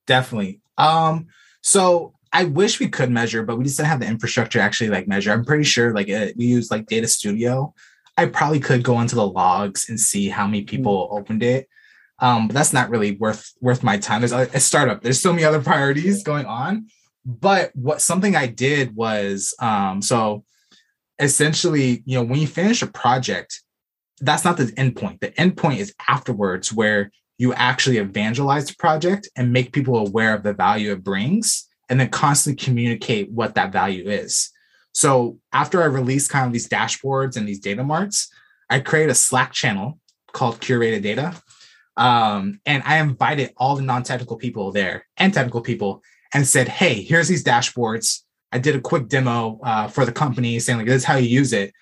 [0.06, 0.62] Definitely.
[0.78, 1.28] Um
[1.64, 4.92] so I wish we could measure, but we just didn't have the infrastructure to actually
[4.92, 5.32] like measure.
[5.32, 7.74] I'm pretty sure like uh, we use like Data Studio.
[8.16, 11.18] I probably could go into the logs and see how many people mm-hmm.
[11.18, 11.68] opened it.
[12.20, 14.22] Um, but that's not really worth worth my time.
[14.22, 15.02] There's a, a startup.
[15.02, 16.88] There's so many other priorities going on.
[17.26, 20.44] But what something I did was um, so
[21.20, 23.62] essentially, you know, when you finish a project,
[24.22, 25.20] that's not the endpoint.
[25.20, 30.44] The endpoint is afterwards where you actually evangelize the project and make people aware of
[30.44, 34.50] the value it brings and then constantly communicate what that value is.
[34.94, 38.30] So after I released kind of these dashboards and these data marts,
[38.70, 40.00] I created a Slack channel
[40.34, 41.42] called Curated Data.
[41.96, 46.02] Um, and I invited all the non-technical people there and technical people
[46.34, 48.22] and said, hey, here's these dashboards.
[48.52, 51.30] I did a quick demo uh, for the company saying like, this is how you
[51.30, 51.74] use it.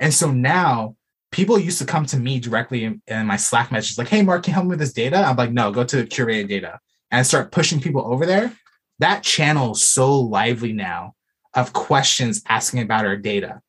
[0.00, 0.96] And so now
[1.30, 4.44] people used to come to me directly in, in my Slack messages like, hey, Mark,
[4.44, 5.16] can you help me with this data?
[5.16, 6.78] I'm like, no, go to the curated data.
[7.10, 8.52] And I start pushing people over there
[8.98, 11.14] that channel is so lively now
[11.54, 13.60] of questions asking about our data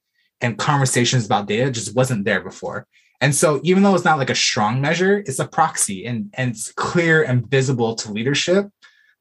[0.41, 2.87] and conversations about data just wasn't there before.
[3.21, 6.51] And so even though it's not like a strong measure, it's a proxy and, and
[6.51, 8.67] it's clear and visible to leadership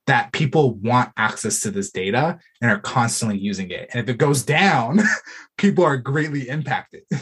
[0.07, 3.89] that people want access to this data and are constantly using it.
[3.93, 5.01] And if it goes down,
[5.59, 7.03] people are greatly impacted.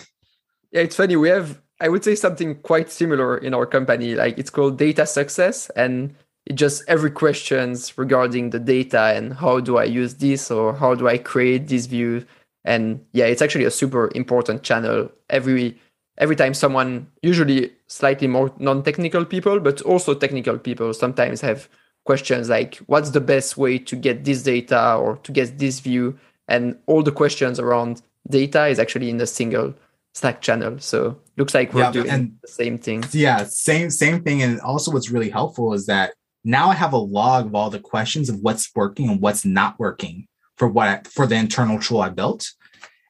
[0.75, 1.17] Yeah, it's funny.
[1.17, 4.15] We have, I would say, something quite similar in our company.
[4.15, 5.71] Like it's called data success.
[5.77, 6.15] And
[6.47, 10.95] it just every questions regarding the data and how do I use this or how
[10.95, 12.25] do I create this view.
[12.65, 15.13] And yeah, it's actually a super important channel.
[15.29, 15.79] Every
[16.19, 21.69] every time someone, usually slightly more non-technical people, but also technical people, sometimes have
[22.05, 26.19] questions like, "What's the best way to get this data or to get this view?"
[26.49, 29.75] And all the questions around data is actually in a single
[30.15, 30.79] Slack channel.
[30.79, 33.05] So looks like we're yeah, doing the same thing.
[33.13, 34.43] Yeah, same same thing.
[34.43, 36.13] And also, what's really helpful is that
[36.45, 39.79] now I have a log of all the questions of what's working and what's not
[39.79, 42.51] working for what I, for the internal tool I built,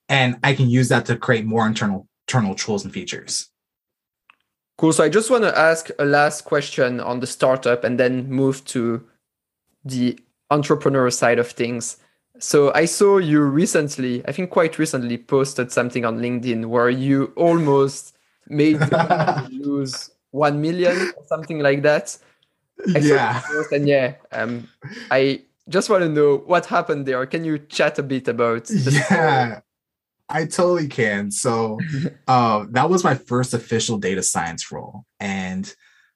[0.08, 3.50] and I can use that to create more internal internal tools and features.
[4.82, 4.92] Cool.
[4.92, 8.64] So I just want to ask a last question on the startup and then move
[8.64, 9.00] to
[9.84, 10.18] the
[10.50, 11.98] entrepreneur side of things.
[12.40, 17.32] So I saw you recently, I think quite recently, posted something on LinkedIn where you
[17.36, 18.16] almost
[18.48, 18.80] made
[19.52, 22.18] lose one million or something like that.
[22.92, 23.40] I yeah.
[23.70, 24.68] And yeah, um,
[25.12, 27.24] I just want to know what happened there.
[27.26, 28.68] Can you chat a bit about?
[28.68, 29.62] yeah, story?
[30.32, 31.30] I totally can.
[31.30, 31.78] So,
[32.28, 35.72] uh, that was my first official data science role, and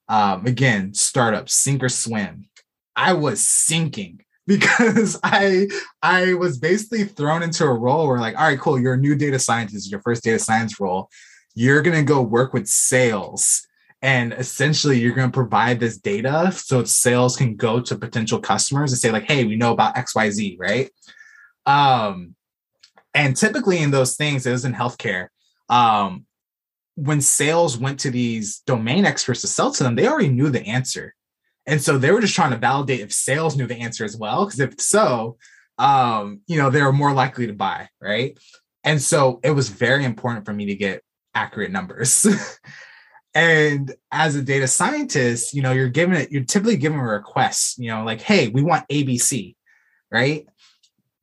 [0.08, 2.48] um, again, startup, sink or swim.
[2.96, 5.68] I was sinking because I
[6.02, 9.16] I was basically thrown into a role where like, all right, cool, you're a new
[9.16, 11.10] data scientist, your first data science role.
[11.54, 13.66] you're going to go work with sales
[14.02, 18.92] and essentially you're going to provide this data so sales can go to potential customers
[18.92, 20.90] and say like hey we know about xyz right
[21.64, 22.36] um
[23.16, 25.28] and typically in those things it was in healthcare.
[25.68, 26.26] Um
[26.94, 30.66] when sales went to these domain experts to sell to them they already knew the
[30.66, 31.14] answer.
[31.66, 34.44] And so they were just trying to validate if sales knew the answer as well
[34.44, 35.36] because if so
[35.78, 38.38] um you know they were more likely to buy right?
[38.84, 41.02] And so it was very important for me to get
[41.34, 42.24] accurate numbers.
[43.36, 47.78] And as a data scientist, you know, you're given it, you're typically given a request,
[47.78, 49.54] you know, like, hey, we want ABC,
[50.10, 50.46] right?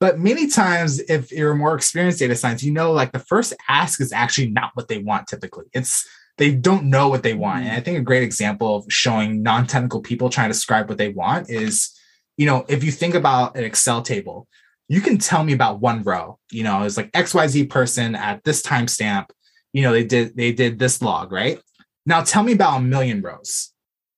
[0.04, 3.54] But many times, if you're a more experienced data science, you know, like the first
[3.70, 5.68] ask is actually not what they want typically.
[5.72, 6.06] It's
[6.38, 7.64] they don't know what they want.
[7.64, 7.86] And I mm.
[7.86, 11.98] think a great example of showing non-technical people trying to describe what they want is,
[12.36, 14.46] you know, if you think about an Excel table,
[14.90, 18.62] you can tell me about one row, you know, it's like XYZ person at this
[18.62, 19.28] timestamp,
[19.72, 21.62] you know, they did they did this log, right?
[22.06, 23.72] Now tell me about a million rows.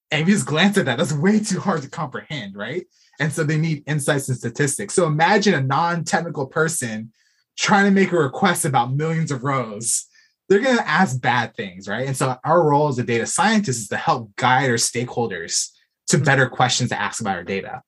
[0.09, 2.87] And if you just glance at that, that's way too hard to comprehend, right?
[3.19, 4.93] And so they need insights and statistics.
[4.93, 7.11] So imagine a non-technical person
[7.57, 10.05] trying to make a request about millions of rows.
[10.49, 12.07] They're going to ask bad things, right?
[12.07, 15.69] And so our role as a data scientist is to help guide our stakeholders
[16.07, 16.25] to mm-hmm.
[16.25, 17.81] better questions to ask about our data.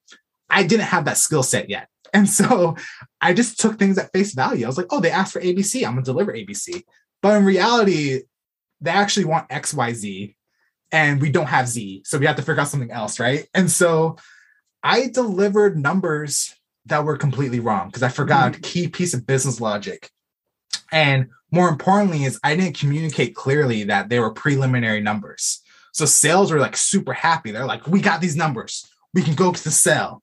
[0.49, 1.87] I didn't have that skill set yet.
[2.13, 2.75] And so
[3.19, 4.65] I just took things at face value.
[4.65, 5.85] I was like, oh, they asked for ABC.
[5.85, 6.83] I'm going to deliver ABC.
[7.21, 8.21] But in reality,
[8.81, 10.35] they actually want XYZ
[10.91, 12.03] and we don't have Z.
[12.05, 13.47] So we have to figure out something else, right?
[13.53, 14.17] And so
[14.83, 16.55] I delivered numbers
[16.85, 18.59] that were completely wrong because I forgot mm-hmm.
[18.59, 20.09] a key piece of business logic.
[20.91, 25.61] And more importantly, is I didn't communicate clearly that they were preliminary numbers.
[25.91, 27.51] So sales were like super happy.
[27.51, 28.87] They're like, we got these numbers.
[29.13, 30.21] We can go to the sale.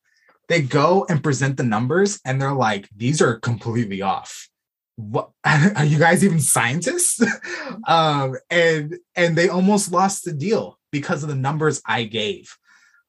[0.49, 4.49] They go and present the numbers and they're like, these are completely off
[4.97, 7.21] what are you guys even scientists
[7.87, 12.57] um and and they almost lost the deal because of the numbers i gave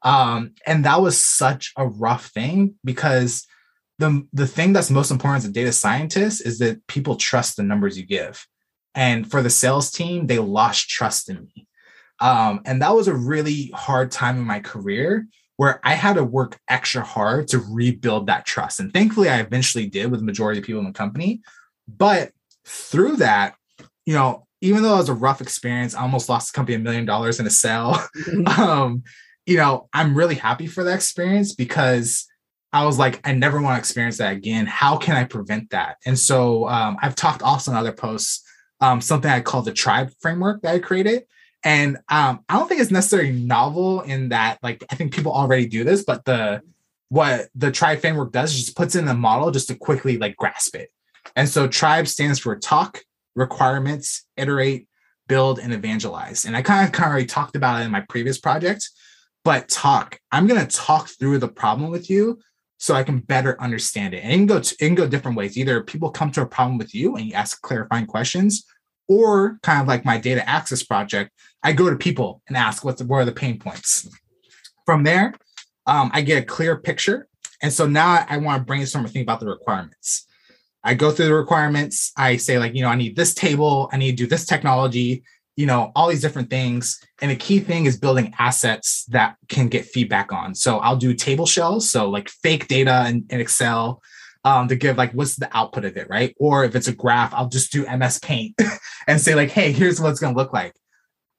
[0.05, 3.45] um and that was such a rough thing because
[3.99, 7.63] the the thing that's most important as a data scientist is that people trust the
[7.63, 8.47] numbers you give
[8.93, 11.67] and for the sales team they lost trust in me
[12.21, 15.27] um and that was a really hard time in my career
[15.57, 18.79] where I had to work extra hard to rebuild that trust.
[18.79, 21.41] And thankfully, I eventually did with the majority of people in the company.
[21.87, 22.31] But
[22.65, 23.55] through that,
[24.05, 26.79] you know, even though it was a rough experience, I almost lost the company a
[26.79, 27.97] million dollars in a sale.
[28.15, 28.61] Mm-hmm.
[28.61, 29.03] um,
[29.45, 32.27] you know, I'm really happy for that experience because
[32.73, 34.65] I was like, I never want to experience that again.
[34.65, 35.97] How can I prevent that?
[36.05, 38.43] And so um, I've talked also in other posts,
[38.81, 41.23] um, something I call the tribe framework that I created.
[41.63, 45.67] And um, I don't think it's necessarily novel in that, like, I think people already
[45.67, 46.61] do this, but the
[47.09, 50.35] what the tribe framework does is just puts in a model just to quickly like
[50.35, 50.89] grasp it.
[51.35, 53.01] And so tribe stands for talk,
[53.35, 54.87] requirements, iterate,
[55.27, 56.45] build, and evangelize.
[56.45, 58.89] And I kind of, kind of already talked about it in my previous project,
[59.45, 60.19] but talk.
[60.31, 62.39] I'm to talk through the problem with you
[62.77, 64.23] so I can better understand it.
[64.23, 65.57] And it can go to, it can go different ways.
[65.57, 68.65] Either people come to a problem with you and you ask clarifying questions,
[69.07, 71.31] or kind of like my data access project,
[71.63, 74.09] I go to people and ask what's what are the pain points.
[74.85, 75.35] From there,
[75.85, 77.27] um, I get a clear picture.
[77.61, 80.27] And so now I want to brainstorm and think about the requirements.
[80.83, 82.11] I go through the requirements.
[82.17, 85.23] I say, like, you know, I need this table, I need to do this technology,
[85.55, 87.01] you know, all these different things.
[87.21, 90.53] And the key thing is building assets that can get feedback on.
[90.55, 94.01] So I'll do table shells, so like fake data in, in Excel
[94.45, 96.35] um, to give like what's the output of it, right?
[96.39, 98.55] Or if it's a graph, I'll just do MS Paint
[99.07, 100.75] and say, like, hey, here's what it's gonna look like.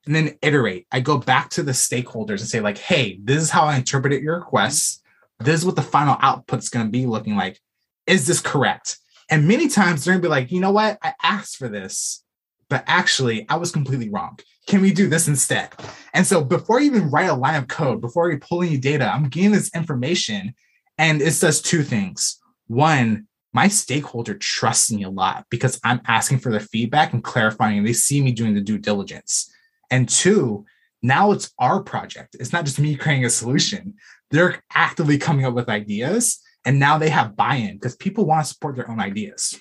[0.06, 0.86] And then iterate.
[0.92, 4.22] I go back to the stakeholders and say, like, hey, this is how I interpreted
[4.22, 5.02] your requests.
[5.38, 7.60] This is what the final output's gonna be looking like.
[8.06, 8.98] Is this correct?
[9.30, 10.98] And many times they're gonna be like, you know what?
[11.00, 12.24] I asked for this,
[12.68, 14.38] but actually I was completely wrong.
[14.66, 15.70] Can we do this instead?
[16.12, 19.12] And so before you even write a line of code, before you pull any data,
[19.12, 20.54] I'm getting this information
[20.98, 22.40] and it does two things.
[22.66, 27.78] One, my stakeholder trusts me a lot because I'm asking for their feedback and clarifying,
[27.78, 29.50] and they see me doing the due diligence.
[29.90, 30.66] And two,
[31.02, 32.36] now it's our project.
[32.38, 33.94] It's not just me creating a solution.
[34.30, 38.52] They're actively coming up with ideas and now they have buy-in because people want to
[38.52, 39.58] support their own ideas.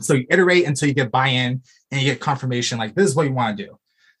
[0.00, 3.26] So you iterate until you get buy-in and you get confirmation like this is what
[3.26, 3.78] you want to do.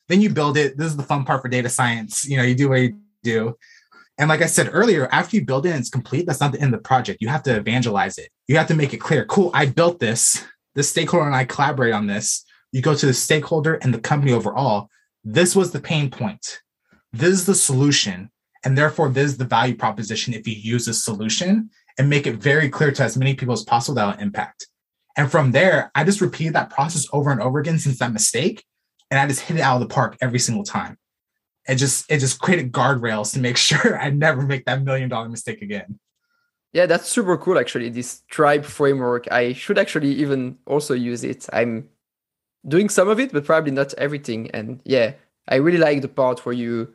[0.08, 0.76] Then you build it.
[0.76, 2.24] This is the fun part for data science.
[2.24, 3.56] You know, you do what you do.
[4.16, 6.60] And like I said earlier, after you build it and it's complete, that's not the
[6.60, 7.20] end of the project.
[7.20, 8.30] You have to evangelize it.
[8.48, 9.24] You have to make it clear.
[9.26, 10.44] Cool, I built this.
[10.74, 12.44] The stakeholder and I collaborate on this.
[12.72, 14.88] You go to the stakeholder and the company overall.
[15.24, 16.60] This was the pain point.
[17.12, 18.30] This is the solution.
[18.64, 22.36] And therefore, this is the value proposition if you use this solution and make it
[22.36, 24.66] very clear to as many people as possible that will impact.
[25.18, 28.64] And from there, I just repeated that process over and over again since that mistake.
[29.10, 30.96] and I just hit it out of the park every single time.
[31.66, 35.28] It just it just created guardrails to make sure I never make that million dollar
[35.28, 35.98] mistake again.
[36.72, 37.90] Yeah, that's super cool actually.
[37.90, 39.30] This tribe framework.
[39.32, 41.46] I should actually even also use it.
[41.52, 41.88] I'm
[42.66, 44.50] doing some of it, but probably not everything.
[44.52, 45.14] And yeah,
[45.48, 46.94] I really like the part where you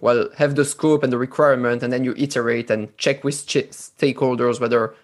[0.00, 4.60] well have the scope and the requirement and then you iterate and check with stakeholders
[4.60, 4.94] whether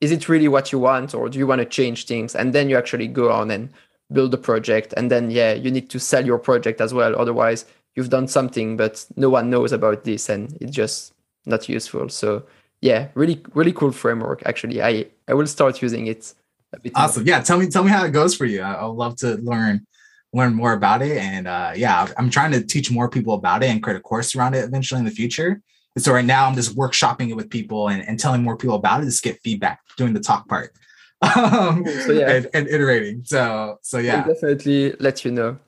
[0.00, 2.34] is it really what you want or do you want to change things?
[2.34, 3.70] And then you actually go on and
[4.12, 4.94] build the project.
[4.96, 7.18] And then yeah you need to sell your project as well.
[7.18, 11.14] Otherwise you've done something but no one knows about this and it's just
[11.46, 12.08] not useful.
[12.08, 12.44] So
[12.82, 14.82] yeah really really cool framework actually.
[14.82, 16.34] I i will start using it
[16.94, 17.24] awesome.
[17.24, 17.28] more.
[17.28, 18.60] yeah tell me tell me how it goes for you.
[18.62, 19.86] I, i'd love to learn
[20.32, 21.16] learn more about it.
[21.16, 24.36] And uh yeah i'm trying to teach more people about it and create a course
[24.36, 25.62] around it eventually in the future
[25.96, 28.76] and so right now i'm just workshopping it with people and, and telling more people
[28.76, 30.72] about it just get feedback doing the talk part.
[31.22, 32.30] Um, so yeah.
[32.30, 33.22] and, and, iterating.
[33.24, 34.18] So so yeah.
[34.20, 35.58] I'll definitely let you know.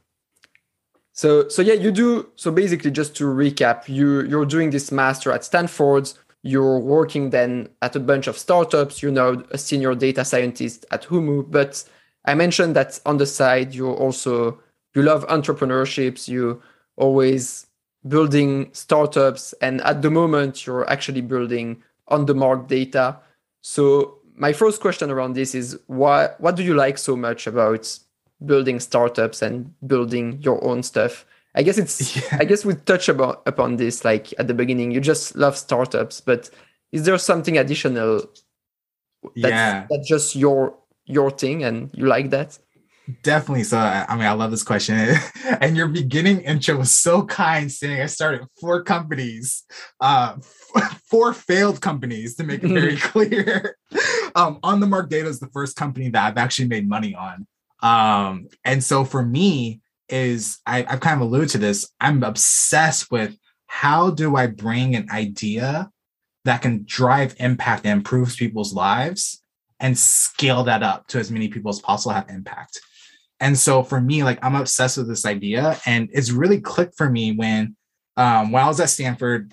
[1.12, 5.33] So so yeah you do so basically just to recap you you're doing this master
[5.33, 6.12] at stanford.
[6.43, 9.03] You're working then at a bunch of startups.
[9.03, 11.51] You're now a senior data scientist at humu.
[11.51, 11.83] But
[12.26, 14.61] i mentioned that on the side you're also
[14.95, 16.29] you love entrepreneurships.
[16.29, 16.62] You
[16.97, 17.67] always
[18.07, 23.18] building startups and at the moment you're actually building on the mark data.
[23.61, 27.99] So my first question around this is why what do you like so much about
[28.44, 31.26] building startups and building your own stuff?
[31.55, 32.38] I guess it's yeah.
[32.40, 34.92] i guess we touch about upon this like at the beginning.
[34.92, 36.51] You just love startups but
[36.92, 38.22] is there something additional
[39.34, 39.86] that's, yeah.
[39.90, 40.74] that's just your
[41.05, 42.59] your thing and you like that
[43.22, 43.64] Definitely.
[43.64, 45.16] So, I mean, I love this question.
[45.61, 49.64] and your beginning intro was so kind, saying I started four companies,
[50.00, 50.36] uh,
[51.11, 53.76] four failed companies to make it very clear.
[54.34, 57.46] um, on the Mark Data is the first company that I've actually made money on.
[57.80, 61.90] Um, and so for me, is I, I've kind of alluded to this.
[62.00, 63.36] I'm obsessed with
[63.66, 65.90] how do I bring an idea
[66.44, 69.42] that can drive impact and improves people's lives
[69.80, 72.80] and scale that up to as many people as possible have impact.
[73.41, 77.09] And so for me, like I'm obsessed with this idea, and it's really clicked for
[77.09, 77.76] me when
[78.16, 79.53] um, while I was at Stanford,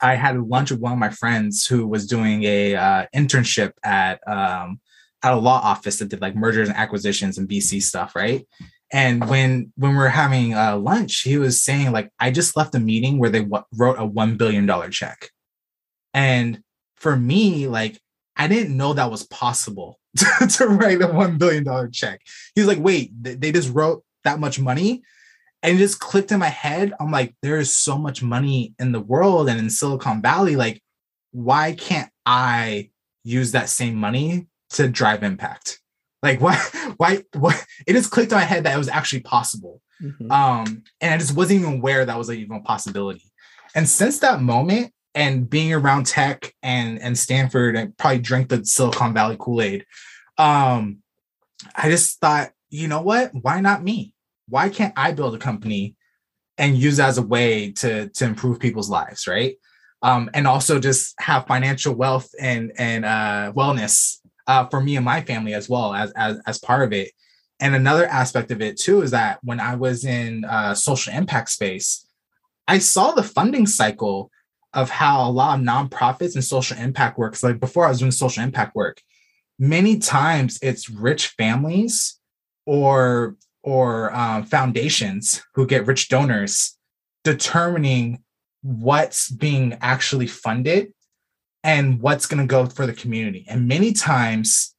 [0.00, 4.20] I had lunch with one of my friends who was doing a uh, internship at
[4.28, 4.80] um,
[5.22, 8.46] at a law office that did like mergers and acquisitions and VC stuff, right?
[8.92, 12.74] And when when we were having uh, lunch, he was saying like, I just left
[12.74, 15.30] a meeting where they w- wrote a one billion dollar check,
[16.14, 16.62] and
[16.96, 18.00] for me, like
[18.36, 22.20] I didn't know that was possible to, to write a $1 billion check.
[22.54, 25.02] He's like, wait, they just wrote that much money?
[25.62, 26.92] And it just clicked in my head.
[26.98, 30.56] I'm like, there is so much money in the world and in Silicon Valley.
[30.56, 30.82] Like,
[31.30, 32.90] why can't I
[33.24, 35.80] use that same money to drive impact?
[36.22, 36.56] Like, why,
[36.96, 37.64] why, what?
[37.86, 39.80] It just clicked in my head that it was actually possible.
[40.02, 40.30] Mm-hmm.
[40.30, 43.24] Um, and I just wasn't even aware that was like even a possibility.
[43.74, 48.64] And since that moment, and being around tech and and Stanford and probably drink the
[48.64, 49.86] Silicon Valley Kool-Aid.
[50.38, 50.98] Um,
[51.74, 53.30] I just thought, you know what?
[53.34, 54.14] Why not me?
[54.48, 55.94] Why can't I build a company
[56.58, 59.56] and use that as a way to to improve people's lives, right?
[60.02, 65.04] Um, and also just have financial wealth and and uh, wellness uh, for me and
[65.04, 67.12] my family as well as, as as part of it.
[67.60, 71.50] And another aspect of it too is that when I was in uh, social impact
[71.50, 72.04] space,
[72.66, 74.31] I saw the funding cycle
[74.74, 77.42] of how a lot of nonprofits and social impact works.
[77.42, 79.00] Like before I was doing social impact work,
[79.58, 82.18] many times it's rich families
[82.66, 86.76] or or um, foundations who get rich donors
[87.22, 88.22] determining
[88.62, 90.92] what's being actually funded
[91.62, 93.44] and what's going to go for the community.
[93.48, 94.74] And many times,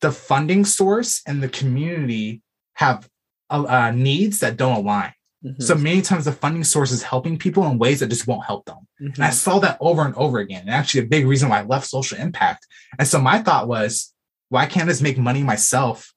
[0.00, 2.42] the funding source and the community
[2.74, 3.08] have
[3.50, 5.12] uh, needs that don't align.
[5.44, 5.62] Mm-hmm.
[5.62, 8.66] So many times the funding source is helping people in ways that just won't help
[8.66, 8.86] them.
[9.00, 9.14] Mm-hmm.
[9.14, 10.62] And I saw that over and over again.
[10.62, 12.66] And actually, a big reason why I left social impact.
[12.98, 14.12] And so my thought was,
[14.50, 16.12] why can't I just make money myself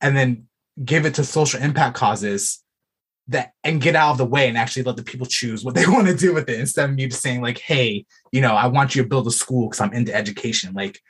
[0.00, 0.46] and then
[0.84, 2.62] give it to social impact causes
[3.28, 5.86] that and get out of the way and actually let the people choose what they
[5.88, 8.66] want to do with it instead of me just saying like, hey, you know, I
[8.66, 10.74] want you to build a school because I'm into education.
[10.74, 11.00] Like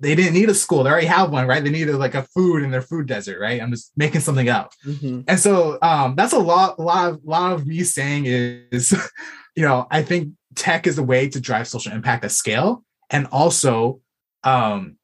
[0.00, 0.82] they didn't need a school.
[0.82, 1.64] They already have one, right?
[1.64, 3.60] They needed like a food in their food desert, right?
[3.60, 4.72] I'm just making something up.
[4.84, 5.22] Mm-hmm.
[5.26, 8.92] And so um, that's a lot, a lot of, lot of me saying is,
[9.56, 12.84] you know, I think tech is a way to drive social impact at scale.
[13.10, 14.00] And also,
[14.44, 14.96] um,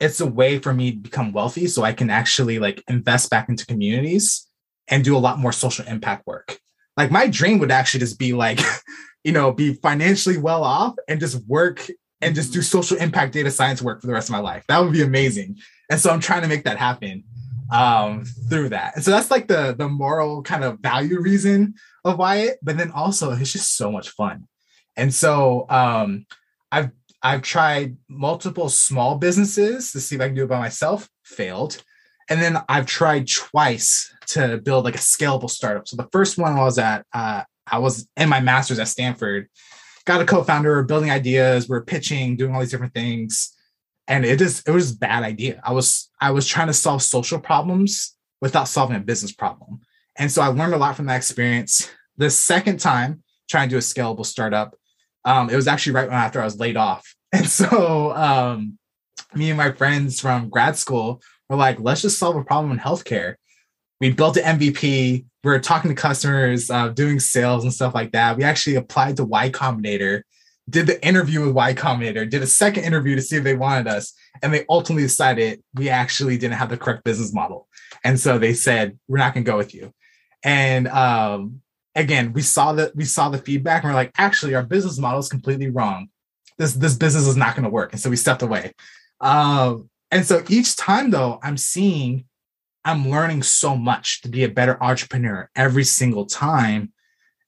[0.00, 3.48] it's a way for me to become wealthy so I can actually like invest back
[3.48, 4.46] into communities
[4.88, 6.58] and do a lot more social impact work.
[6.96, 8.60] Like my dream would actually just be like,
[9.24, 11.88] you know, be financially well off and just work
[12.20, 14.64] and just do social impact data science work for the rest of my life.
[14.68, 15.56] That would be amazing.
[15.90, 17.24] And so I'm trying to make that happen.
[17.70, 18.94] um, through that.
[18.96, 22.76] And so that's like the the moral kind of value reason of why it, but
[22.76, 24.48] then also it's just so much fun.
[24.96, 26.26] And so um,
[26.72, 26.90] I've
[27.22, 31.82] I've tried multiple small businesses to see if I can do it by myself, failed.
[32.30, 35.88] And then I've tried twice to build like a scalable startup.
[35.88, 39.48] So the first one I was at, uh, I was in my master's at Stanford,
[40.08, 43.54] got a co-founder, building ideas, we're pitching, doing all these different things.
[44.08, 45.60] And it just it was a bad idea.
[45.62, 49.80] I was I was trying to solve social problems without solving a business problem.
[50.18, 51.90] And so I learned a lot from that experience.
[52.16, 54.74] The second time trying to do a scalable startup,
[55.26, 57.14] um, it was actually right after I was laid off.
[57.30, 58.78] And so um,
[59.34, 62.78] me and my friends from grad school were like, let's just solve a problem in
[62.78, 63.34] healthcare.
[64.00, 65.26] We built an MVP.
[65.44, 68.36] We are talking to customers, uh, doing sales and stuff like that.
[68.36, 70.22] We actually applied to Y Combinator,
[70.68, 73.86] did the interview with Y Combinator, did a second interview to see if they wanted
[73.86, 74.12] us.
[74.42, 77.68] And they ultimately decided we actually didn't have the correct business model.
[78.04, 79.92] And so they said, we're not going to go with you.
[80.44, 81.62] And um,
[81.94, 85.18] again, we saw that we saw the feedback and we're like, actually, our business model
[85.18, 86.08] is completely wrong.
[86.56, 88.72] This this business is not going to work, and so we stepped away.
[89.20, 92.24] Um, and so each time though, I'm seeing,
[92.84, 96.92] I'm learning so much to be a better entrepreneur every single time.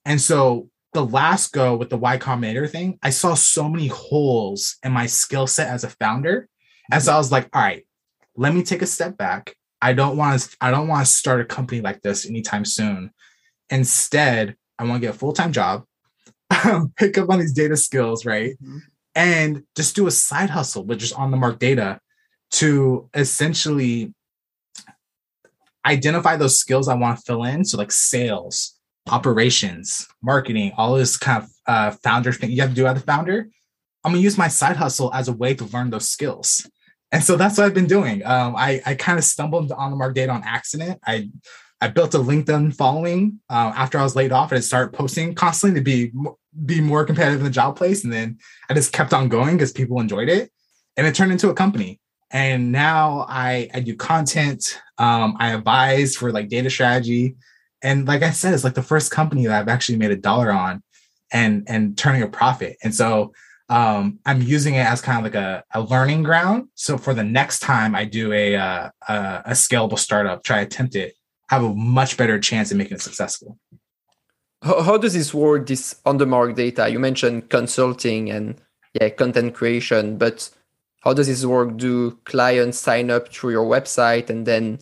[0.04, 4.76] And so the last go with the Y Combinator thing, I saw so many holes
[4.84, 6.48] in my skill set as a founder.
[6.90, 7.86] And so I was like, all right,
[8.36, 9.54] let me take a step back.
[9.80, 13.10] I don't want to, I don't want to start a company like this anytime soon.
[13.70, 15.84] Instead, I want to get a full-time job,
[16.96, 18.52] pick up on these data skills, right?
[18.62, 18.78] Mm-hmm.
[19.14, 22.00] And just do a side hustle, but just on the mark data
[22.52, 24.14] to essentially
[25.86, 27.64] identify those skills I want to fill in.
[27.64, 28.78] So like sales,
[29.08, 33.04] operations, marketing, all this kind of uh, founder thing you have to do as a
[33.04, 33.48] founder.
[34.04, 36.68] I'm gonna use my side hustle as a way to learn those skills.
[37.12, 38.24] And so that's what I've been doing.
[38.24, 41.00] Um, I, I kind of stumbled on the mark on accident.
[41.06, 41.30] I
[41.82, 45.34] I built a LinkedIn following uh, after I was laid off and I started posting
[45.34, 46.12] constantly to be
[46.66, 48.04] be more competitive in the job place.
[48.04, 50.50] And then I just kept on going because people enjoyed it,
[50.96, 51.99] and it turned into a company.
[52.30, 54.80] And now I I do content.
[54.98, 57.36] Um, I advise for like data strategy,
[57.82, 60.52] and like I said, it's like the first company that I've actually made a dollar
[60.52, 60.82] on,
[61.32, 62.76] and and turning a profit.
[62.82, 63.32] And so
[63.70, 66.68] um, I'm using it as kind of like a, a learning ground.
[66.74, 69.14] So for the next time I do a, uh, a,
[69.46, 71.14] a scalable startup, try attempt it,
[71.48, 73.56] have a much better chance of making it successful.
[74.62, 75.68] How, how does this work?
[75.68, 78.60] This on the mark data you mentioned consulting and
[79.00, 80.50] yeah content creation, but
[81.00, 81.76] how does this work?
[81.76, 84.78] Do clients sign up through your website and then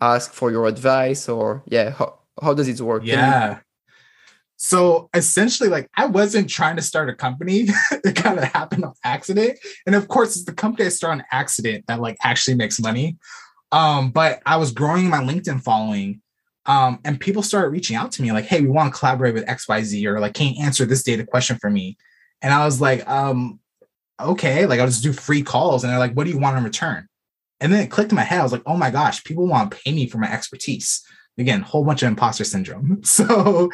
[0.00, 3.02] ask for your advice, or yeah, how, how does it work?
[3.04, 3.58] Yeah.
[4.56, 7.66] So essentially, like I wasn't trying to start a company.
[8.04, 9.58] it kind of happened on accident.
[9.86, 13.16] And of course, it's the company I start on accident that like actually makes money.
[13.72, 16.20] Um, but I was growing my LinkedIn following.
[16.66, 19.46] Um, and people started reaching out to me like, hey, we want to collaborate with
[19.46, 21.96] XYZ, or like, can you answer this data question for me?
[22.42, 23.60] And I was like, um,
[24.22, 25.82] okay, like I'll just do free calls.
[25.82, 27.08] And they're like, what do you want in return?
[27.60, 28.40] And then it clicked in my head.
[28.40, 31.02] I was like, oh my gosh, people want to pay me for my expertise.
[31.38, 33.02] Again, whole bunch of imposter syndrome.
[33.04, 33.70] So,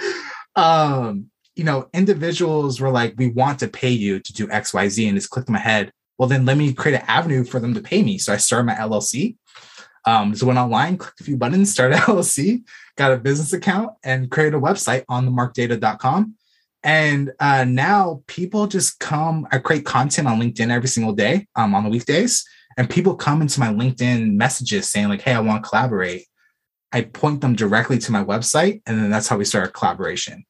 [0.56, 5.08] um, you know, individuals were like, we want to pay you to do XYZ.
[5.08, 5.92] And it's clicked in my head.
[6.18, 8.18] Well, then let me create an avenue for them to pay me.
[8.18, 9.36] So I started my LLC.
[10.06, 12.62] Um, just went online, clicked a few buttons, started LLC,
[12.96, 16.34] got a business account, and created a website on themarkdata.com.
[16.82, 19.46] And uh, now people just come.
[19.50, 22.44] I create content on LinkedIn every single day um, on the weekdays,
[22.76, 26.26] and people come into my LinkedIn messages saying like, "Hey, I want to collaborate."
[26.92, 30.44] I point them directly to my website, and then that's how we start a collaboration.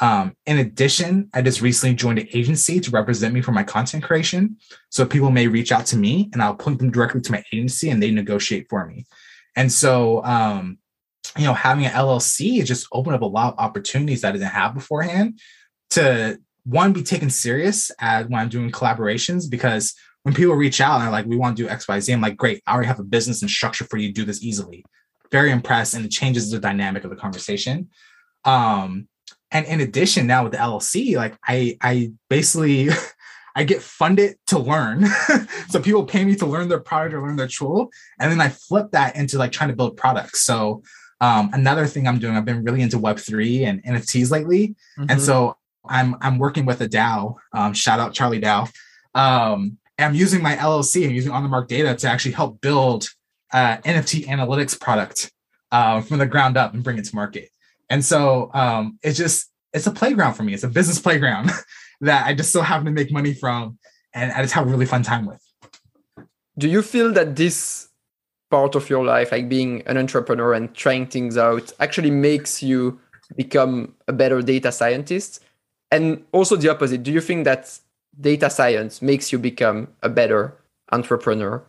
[0.00, 4.02] Um, in addition, I just recently joined an agency to represent me for my content
[4.02, 4.56] creation.
[4.90, 7.90] So people may reach out to me and I'll point them directly to my agency
[7.90, 9.06] and they negotiate for me.
[9.54, 10.78] And so, um,
[11.36, 14.48] you know, having an LLC just opened up a lot of opportunities that I didn't
[14.48, 15.40] have beforehand
[15.94, 21.02] to one, be taken serious as when I'm doing collaborations because when people reach out
[21.02, 23.00] and like, we want to do X, Y, Z, I'm like, great, I already have
[23.00, 24.84] a business and structure for you to do this easily.
[25.30, 25.94] Very impressed.
[25.94, 27.90] And it changes the dynamic of the conversation.
[28.44, 29.08] Um,
[29.50, 32.88] and in addition, now with the LLC, like I I basically
[33.56, 35.06] I get funded to learn.
[35.68, 37.90] so people pay me to learn their product or learn their tool.
[38.18, 40.40] And then I flip that into like trying to build products.
[40.40, 40.82] So
[41.20, 44.74] um, another thing I'm doing, I've been really into Web3 and NFTs lately.
[44.98, 45.10] Mm-hmm.
[45.10, 45.56] And so
[45.88, 47.36] I'm I'm working with a DAO.
[47.52, 48.70] Um, shout out Charlie DAO.
[49.14, 53.08] Um, I'm using my LLC and using on the mark data to actually help build
[53.52, 55.30] uh, NFT analytics product
[55.70, 57.50] uh, from the ground up and bring it to market.
[57.90, 60.54] And so um, it's just it's a playground for me.
[60.54, 61.50] It's a business playground
[62.00, 63.78] that I just so happen to make money from,
[64.12, 65.40] and I just have a really fun time with.
[66.56, 67.88] Do you feel that this
[68.50, 73.00] part of your life, like being an entrepreneur and trying things out, actually makes you
[73.36, 75.40] become a better data scientist?
[75.94, 77.04] And also the opposite.
[77.04, 77.78] Do you think that
[78.20, 80.56] data science makes you become a better
[80.90, 81.62] entrepreneur?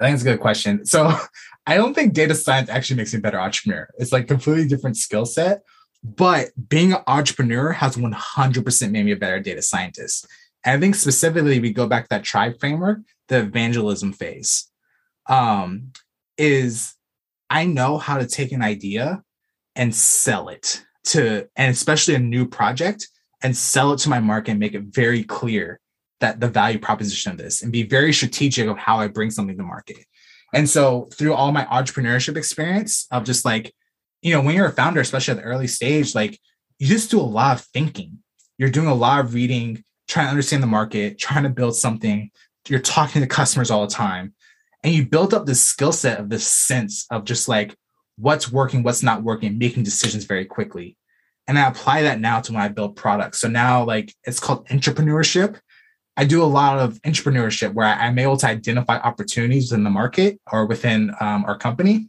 [0.00, 0.84] I think it's a good question.
[0.86, 1.16] So
[1.68, 3.88] I don't think data science actually makes you a better entrepreneur.
[3.98, 5.62] It's like completely different skill set.
[6.02, 10.26] But being an entrepreneur has 100% made me a better data scientist.
[10.64, 14.68] And I think specifically, we go back to that tribe framework, the evangelism phase,
[15.28, 15.92] um,
[16.36, 16.94] is
[17.48, 19.22] I know how to take an idea
[19.76, 23.08] and sell it to, and especially a new project,
[23.42, 25.80] and sell it to my market and make it very clear
[26.20, 29.56] that the value proposition of this and be very strategic of how I bring something
[29.58, 29.98] to market.
[30.54, 33.74] And so through all my entrepreneurship experience of just like,
[34.22, 36.40] you know, when you're a founder, especially at the early stage, like
[36.78, 38.20] you just do a lot of thinking.
[38.56, 42.30] You're doing a lot of reading, trying to understand the market, trying to build something.
[42.68, 44.32] You're talking to customers all the time.
[44.82, 47.74] And you build up this skill set of this sense of just like
[48.16, 50.96] what's working, what's not working, making decisions very quickly.
[51.46, 53.40] And I apply that now to when I build products.
[53.40, 55.58] So now like it's called entrepreneurship.
[56.16, 60.40] I do a lot of entrepreneurship where I'm able to identify opportunities in the market
[60.50, 62.08] or within um, our company.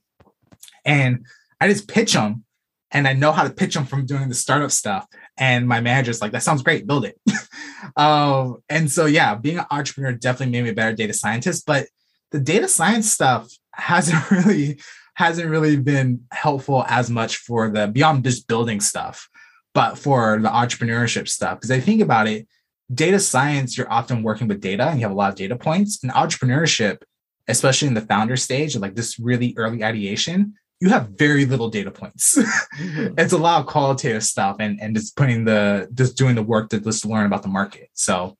[0.85, 1.25] And
[1.59, 2.45] I just pitch them
[2.91, 5.07] and I know how to pitch them from doing the startup stuff.
[5.37, 7.19] And my manager's like, that sounds great, build it.
[7.97, 11.65] um, and so, yeah, being an entrepreneur definitely made me a better data scientist.
[11.65, 11.87] But
[12.31, 14.79] the data science stuff hasn't really
[15.15, 19.29] hasn't really been helpful as much for the beyond just building stuff,
[19.73, 21.57] but for the entrepreneurship stuff.
[21.57, 22.47] Because I think about it,
[22.93, 26.03] data science, you're often working with data and you have a lot of data points.
[26.03, 27.01] And entrepreneurship,
[27.47, 31.91] especially in the founder stage, like this really early ideation, you have very little data
[31.91, 32.37] points.
[32.77, 33.17] mm-hmm.
[33.17, 36.69] It's a lot of qualitative stuff and, and just putting the just doing the work
[36.69, 37.89] to just learn about the market.
[37.93, 38.37] So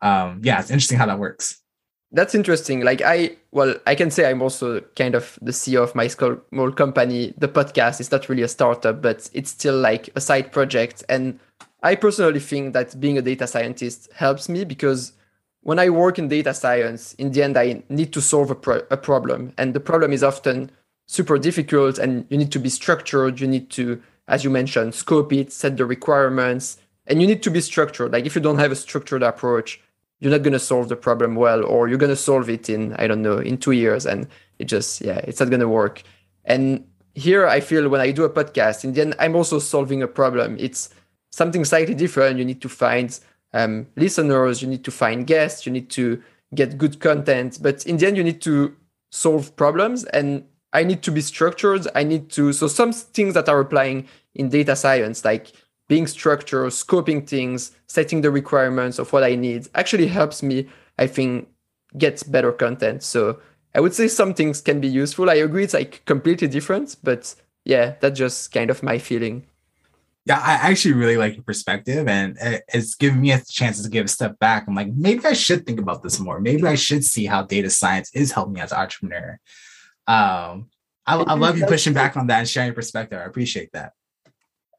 [0.00, 1.61] um, yeah, it's interesting how that works.
[2.12, 2.84] That's interesting.
[2.84, 6.70] Like I well, I can say I'm also kind of the CEO of my small
[6.72, 7.32] company.
[7.38, 11.04] The podcast is not really a startup, but it's still like a side project.
[11.08, 11.40] And
[11.82, 15.12] I personally think that being a data scientist helps me because
[15.62, 18.86] when I work in data science, in the end, I need to solve a, pro-
[18.90, 19.52] a problem.
[19.56, 20.70] And the problem is often
[21.06, 23.40] super difficult and you need to be structured.
[23.40, 27.50] You need to, as you mentioned, scope it, set the requirements, and you need to
[27.50, 28.12] be structured.
[28.12, 29.80] Like if you don't have a structured approach,
[30.22, 32.94] you're not going to solve the problem well, or you're going to solve it in,
[32.94, 34.06] I don't know, in two years.
[34.06, 34.28] And
[34.60, 36.04] it just, yeah, it's not going to work.
[36.44, 40.00] And here I feel when I do a podcast, in the end, I'm also solving
[40.00, 40.56] a problem.
[40.60, 40.90] It's
[41.32, 42.38] something slightly different.
[42.38, 43.18] You need to find
[43.52, 46.22] um, listeners, you need to find guests, you need to
[46.54, 47.58] get good content.
[47.60, 48.76] But in the end, you need to
[49.10, 50.04] solve problems.
[50.04, 51.88] And I need to be structured.
[51.96, 54.06] I need to, so some things that are applying
[54.36, 55.50] in data science, like
[55.92, 60.66] being structured, scoping things, setting the requirements of what I need, actually helps me,
[60.96, 61.48] I think,
[61.98, 63.02] get better content.
[63.02, 63.40] So
[63.74, 65.28] I would say some things can be useful.
[65.28, 67.34] I agree it's like completely different, but
[67.66, 69.44] yeah, that's just kind of my feeling.
[70.24, 72.38] Yeah, I actually really like your perspective, and
[72.72, 74.64] it's given me a chance to give a step back.
[74.66, 76.40] I'm like, maybe I should think about this more.
[76.40, 79.38] Maybe I should see how data science is helping me as an entrepreneur.
[80.06, 80.70] Um,
[81.04, 83.20] I, I love you pushing back on that and sharing your perspective.
[83.20, 83.92] I appreciate that.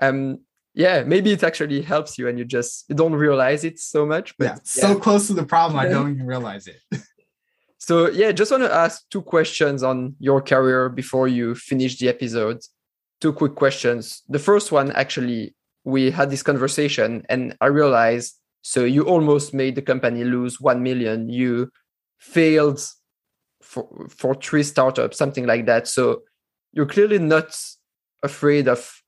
[0.02, 0.40] Um,
[0.74, 4.38] yeah, maybe it actually helps you, and you just you don't realize it so much.
[4.38, 6.82] But yeah, so close to the problem, I don't even realize it.
[7.78, 12.10] so yeah, just want to ask two questions on your career before you finish the
[12.10, 12.60] episode
[13.24, 14.22] two quick questions.
[14.28, 15.56] The first one, actually,
[15.86, 20.84] we had this conversation and I realized so you almost made the company lose 1
[20.84, 21.30] million.
[21.30, 21.70] You
[22.20, 22.82] failed
[23.62, 25.88] for, for three startups, something like that.
[25.88, 26.24] So
[26.74, 27.56] you're clearly not
[28.24, 29.02] afraid of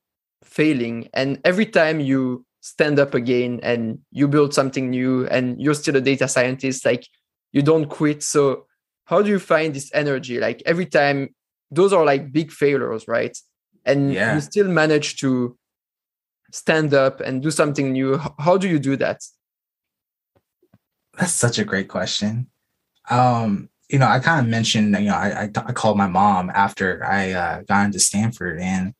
[0.56, 1.08] failing.
[1.12, 5.96] And every time you stand up again and you build something new and you're still
[5.96, 7.06] a data scientist, like
[7.52, 8.22] you don't quit.
[8.22, 8.66] So
[9.04, 10.40] how do you find this energy?
[10.40, 11.34] Like every time,
[11.70, 13.36] those are like big failures, right?
[13.86, 14.34] and yeah.
[14.34, 15.56] you still manage to
[16.52, 19.20] stand up and do something new how do you do that
[21.16, 22.48] that's such a great question
[23.10, 26.50] um you know i kind of mentioned you know i i, I called my mom
[26.50, 28.94] after i uh, got into stanford and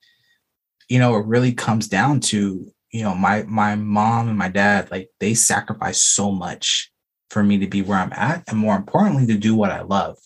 [0.89, 4.91] you know it really comes down to you know my my mom and my dad
[4.91, 6.91] like they sacrificed so much
[7.31, 10.17] for me to be where i'm at and more importantly to do what i love.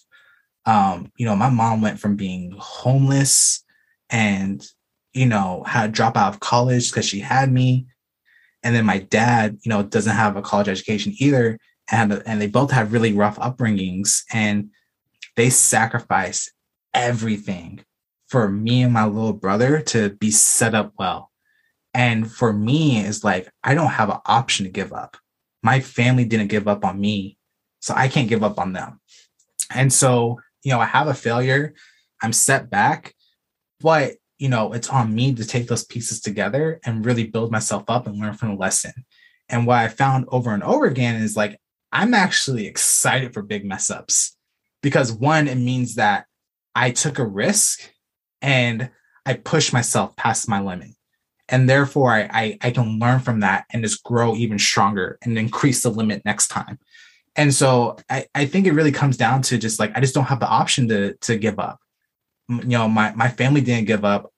[0.66, 3.64] Um you know my mom went from being homeless
[4.10, 4.64] and
[5.12, 7.86] you know had to drop out of college because she had me.
[8.62, 11.58] And then my dad you know doesn't have a college education either
[11.90, 14.70] and and they both have really rough upbringings and
[15.36, 16.52] they sacrificed
[16.92, 17.82] everything
[18.30, 21.30] for me and my little brother to be set up well.
[21.92, 25.16] And for me it's like i don't have an option to give up.
[25.62, 27.36] My family didn't give up on me
[27.80, 29.00] so i can't give up on them.
[29.72, 31.74] And so, you know, I have a failure,
[32.22, 33.14] I'm set back,
[33.80, 37.84] but you know, it's on me to take those pieces together and really build myself
[37.88, 38.92] up and learn from the lesson.
[39.50, 41.60] And what I found over and over again is like,
[41.92, 44.36] I'm actually excited for big mess ups
[44.82, 46.24] because one, it means that
[46.74, 47.90] I took a risk
[48.42, 48.90] and
[49.26, 50.90] I push myself past my limit.
[51.48, 55.36] And therefore, I, I, I can learn from that and just grow even stronger and
[55.36, 56.78] increase the limit next time.
[57.36, 60.24] And so I, I think it really comes down to just like I just don't
[60.24, 61.80] have the option to to give up.
[62.48, 64.32] You know, my my family didn't give up,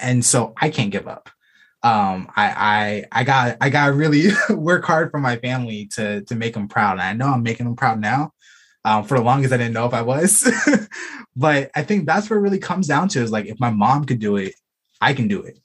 [0.00, 1.30] and so I can't give up.
[1.82, 6.34] Um, I I I got I got really work hard for my family to to
[6.34, 6.92] make them proud.
[6.92, 8.32] And I know I'm making them proud now.
[8.88, 10.50] Um, for the longest, I didn't know if I was,
[11.36, 14.06] but I think that's where it really comes down to is like if my mom
[14.06, 14.54] could do it,
[14.98, 15.58] I can do it.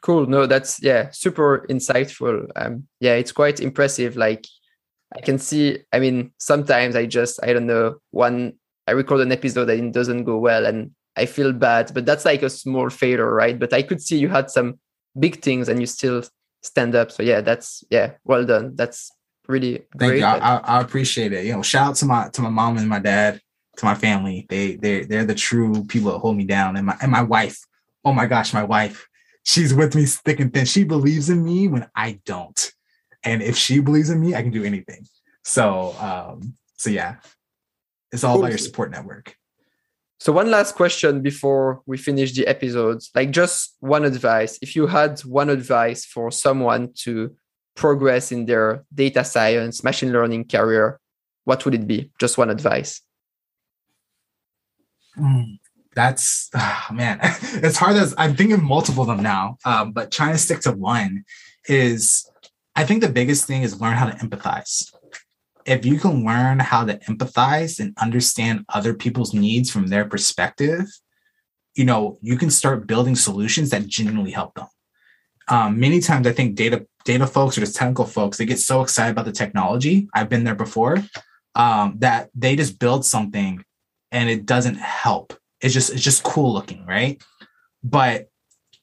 [0.00, 0.26] Cool.
[0.26, 2.48] No, that's yeah, super insightful.
[2.56, 4.16] Um, yeah, it's quite impressive.
[4.16, 4.46] Like
[5.14, 8.54] I can see, I mean, sometimes I just, I don't know, one,
[8.88, 12.24] I record an episode and it doesn't go well and I feel bad, but that's
[12.24, 13.58] like a small failure, right?
[13.58, 14.78] But I could see you had some
[15.18, 16.22] big things and you still
[16.62, 17.12] stand up.
[17.12, 18.74] So yeah, that's, yeah, well done.
[18.74, 19.12] That's
[19.46, 20.18] really Thank great.
[20.20, 20.24] you.
[20.24, 21.44] I, I, I appreciate it.
[21.44, 23.40] You know, shout out to my, to my mom and my dad,
[23.76, 24.46] to my family.
[24.48, 27.58] They, they, they're the true people that hold me down and my, and my wife.
[28.04, 29.08] Oh my gosh, my wife,
[29.42, 30.66] she's with me thick and thin.
[30.66, 32.72] She believes in me when I don't
[33.24, 35.06] and if she believes in me, I can do anything.
[35.42, 37.16] So, um, so yeah,
[38.12, 39.36] it's all about your support network.
[40.20, 44.58] So one last question before we finish the episodes, like just one advice.
[44.62, 47.34] If you had one advice for someone to
[47.74, 51.00] progress in their data science, machine learning career,
[51.44, 52.10] what would it be?
[52.18, 53.00] Just one advice.
[55.18, 55.58] Mm,
[55.94, 60.32] that's oh, man, it's hard as I'm thinking multiple of them now, um, but trying
[60.32, 61.24] to stick to one
[61.68, 62.28] is
[62.74, 64.92] I think the biggest thing is learn how to empathize.
[65.64, 70.86] If you can learn how to empathize and understand other people's needs from their perspective,
[71.74, 74.66] you know, you can start building solutions that genuinely help them.
[75.48, 78.82] Um, many times I think data data folks or just technical folks, they get so
[78.82, 80.08] excited about the technology.
[80.14, 80.98] I've been there before,
[81.54, 83.64] um, that they just build something
[84.10, 85.34] and it doesn't help.
[85.60, 87.22] It's just it's just cool looking, right?
[87.82, 88.28] But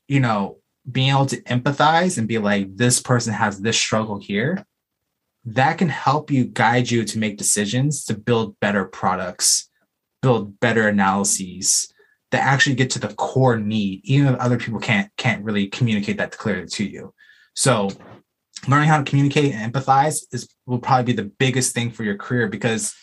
[0.07, 0.57] you know,
[0.89, 4.65] being able to empathize and be like, this person has this struggle here,
[5.45, 9.69] that can help you guide you to make decisions to build better products,
[10.21, 11.91] build better analyses
[12.31, 16.17] that actually get to the core need, even if other people can't can't really communicate
[16.17, 17.13] that clearly to you.
[17.55, 17.89] So
[18.67, 22.17] learning how to communicate and empathize is will probably be the biggest thing for your
[22.17, 22.93] career because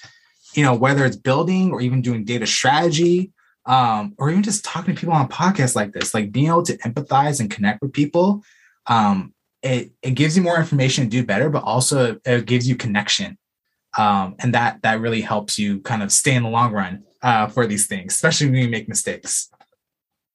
[0.55, 3.33] you know whether it's building or even doing data strategy
[3.69, 6.77] um, or even just talking to people on podcasts like this, like being able to
[6.79, 8.43] empathize and connect with people,
[8.87, 12.77] um, it, it gives you more information to do better, but also it gives you
[12.77, 13.37] connection.
[13.97, 17.49] Um, and that that really helps you kind of stay in the long run uh,
[17.49, 19.51] for these things, especially when you make mistakes.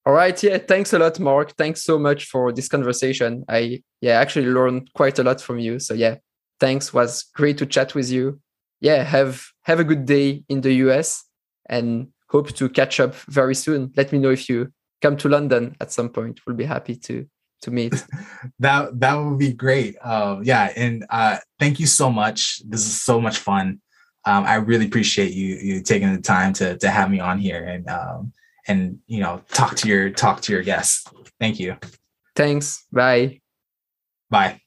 [0.05, 0.41] All right.
[0.43, 0.57] Yeah.
[0.57, 1.55] Thanks a lot, Mark.
[1.55, 3.45] Thanks so much for this conversation.
[3.47, 5.79] I yeah actually learned quite a lot from you.
[5.79, 6.15] So yeah,
[6.59, 6.93] thanks.
[6.93, 8.39] Was great to chat with you.
[8.81, 9.03] Yeah.
[9.03, 11.23] Have have a good day in the US
[11.69, 13.93] and hope to catch up very soon.
[13.95, 16.41] Let me know if you come to London at some point.
[16.45, 17.25] We'll be happy to
[17.61, 17.93] to meet.
[18.59, 19.95] that that would be great.
[20.01, 22.61] Uh, yeah, and uh, thank you so much.
[22.65, 23.79] This is so much fun.
[24.25, 27.63] Um, I really appreciate you you taking the time to to have me on here
[27.63, 28.33] and um,
[28.67, 31.05] and you know talk to your talk to your guests.
[31.39, 31.77] Thank you.
[32.35, 32.85] Thanks.
[32.91, 33.41] Bye.
[34.29, 34.62] Bye.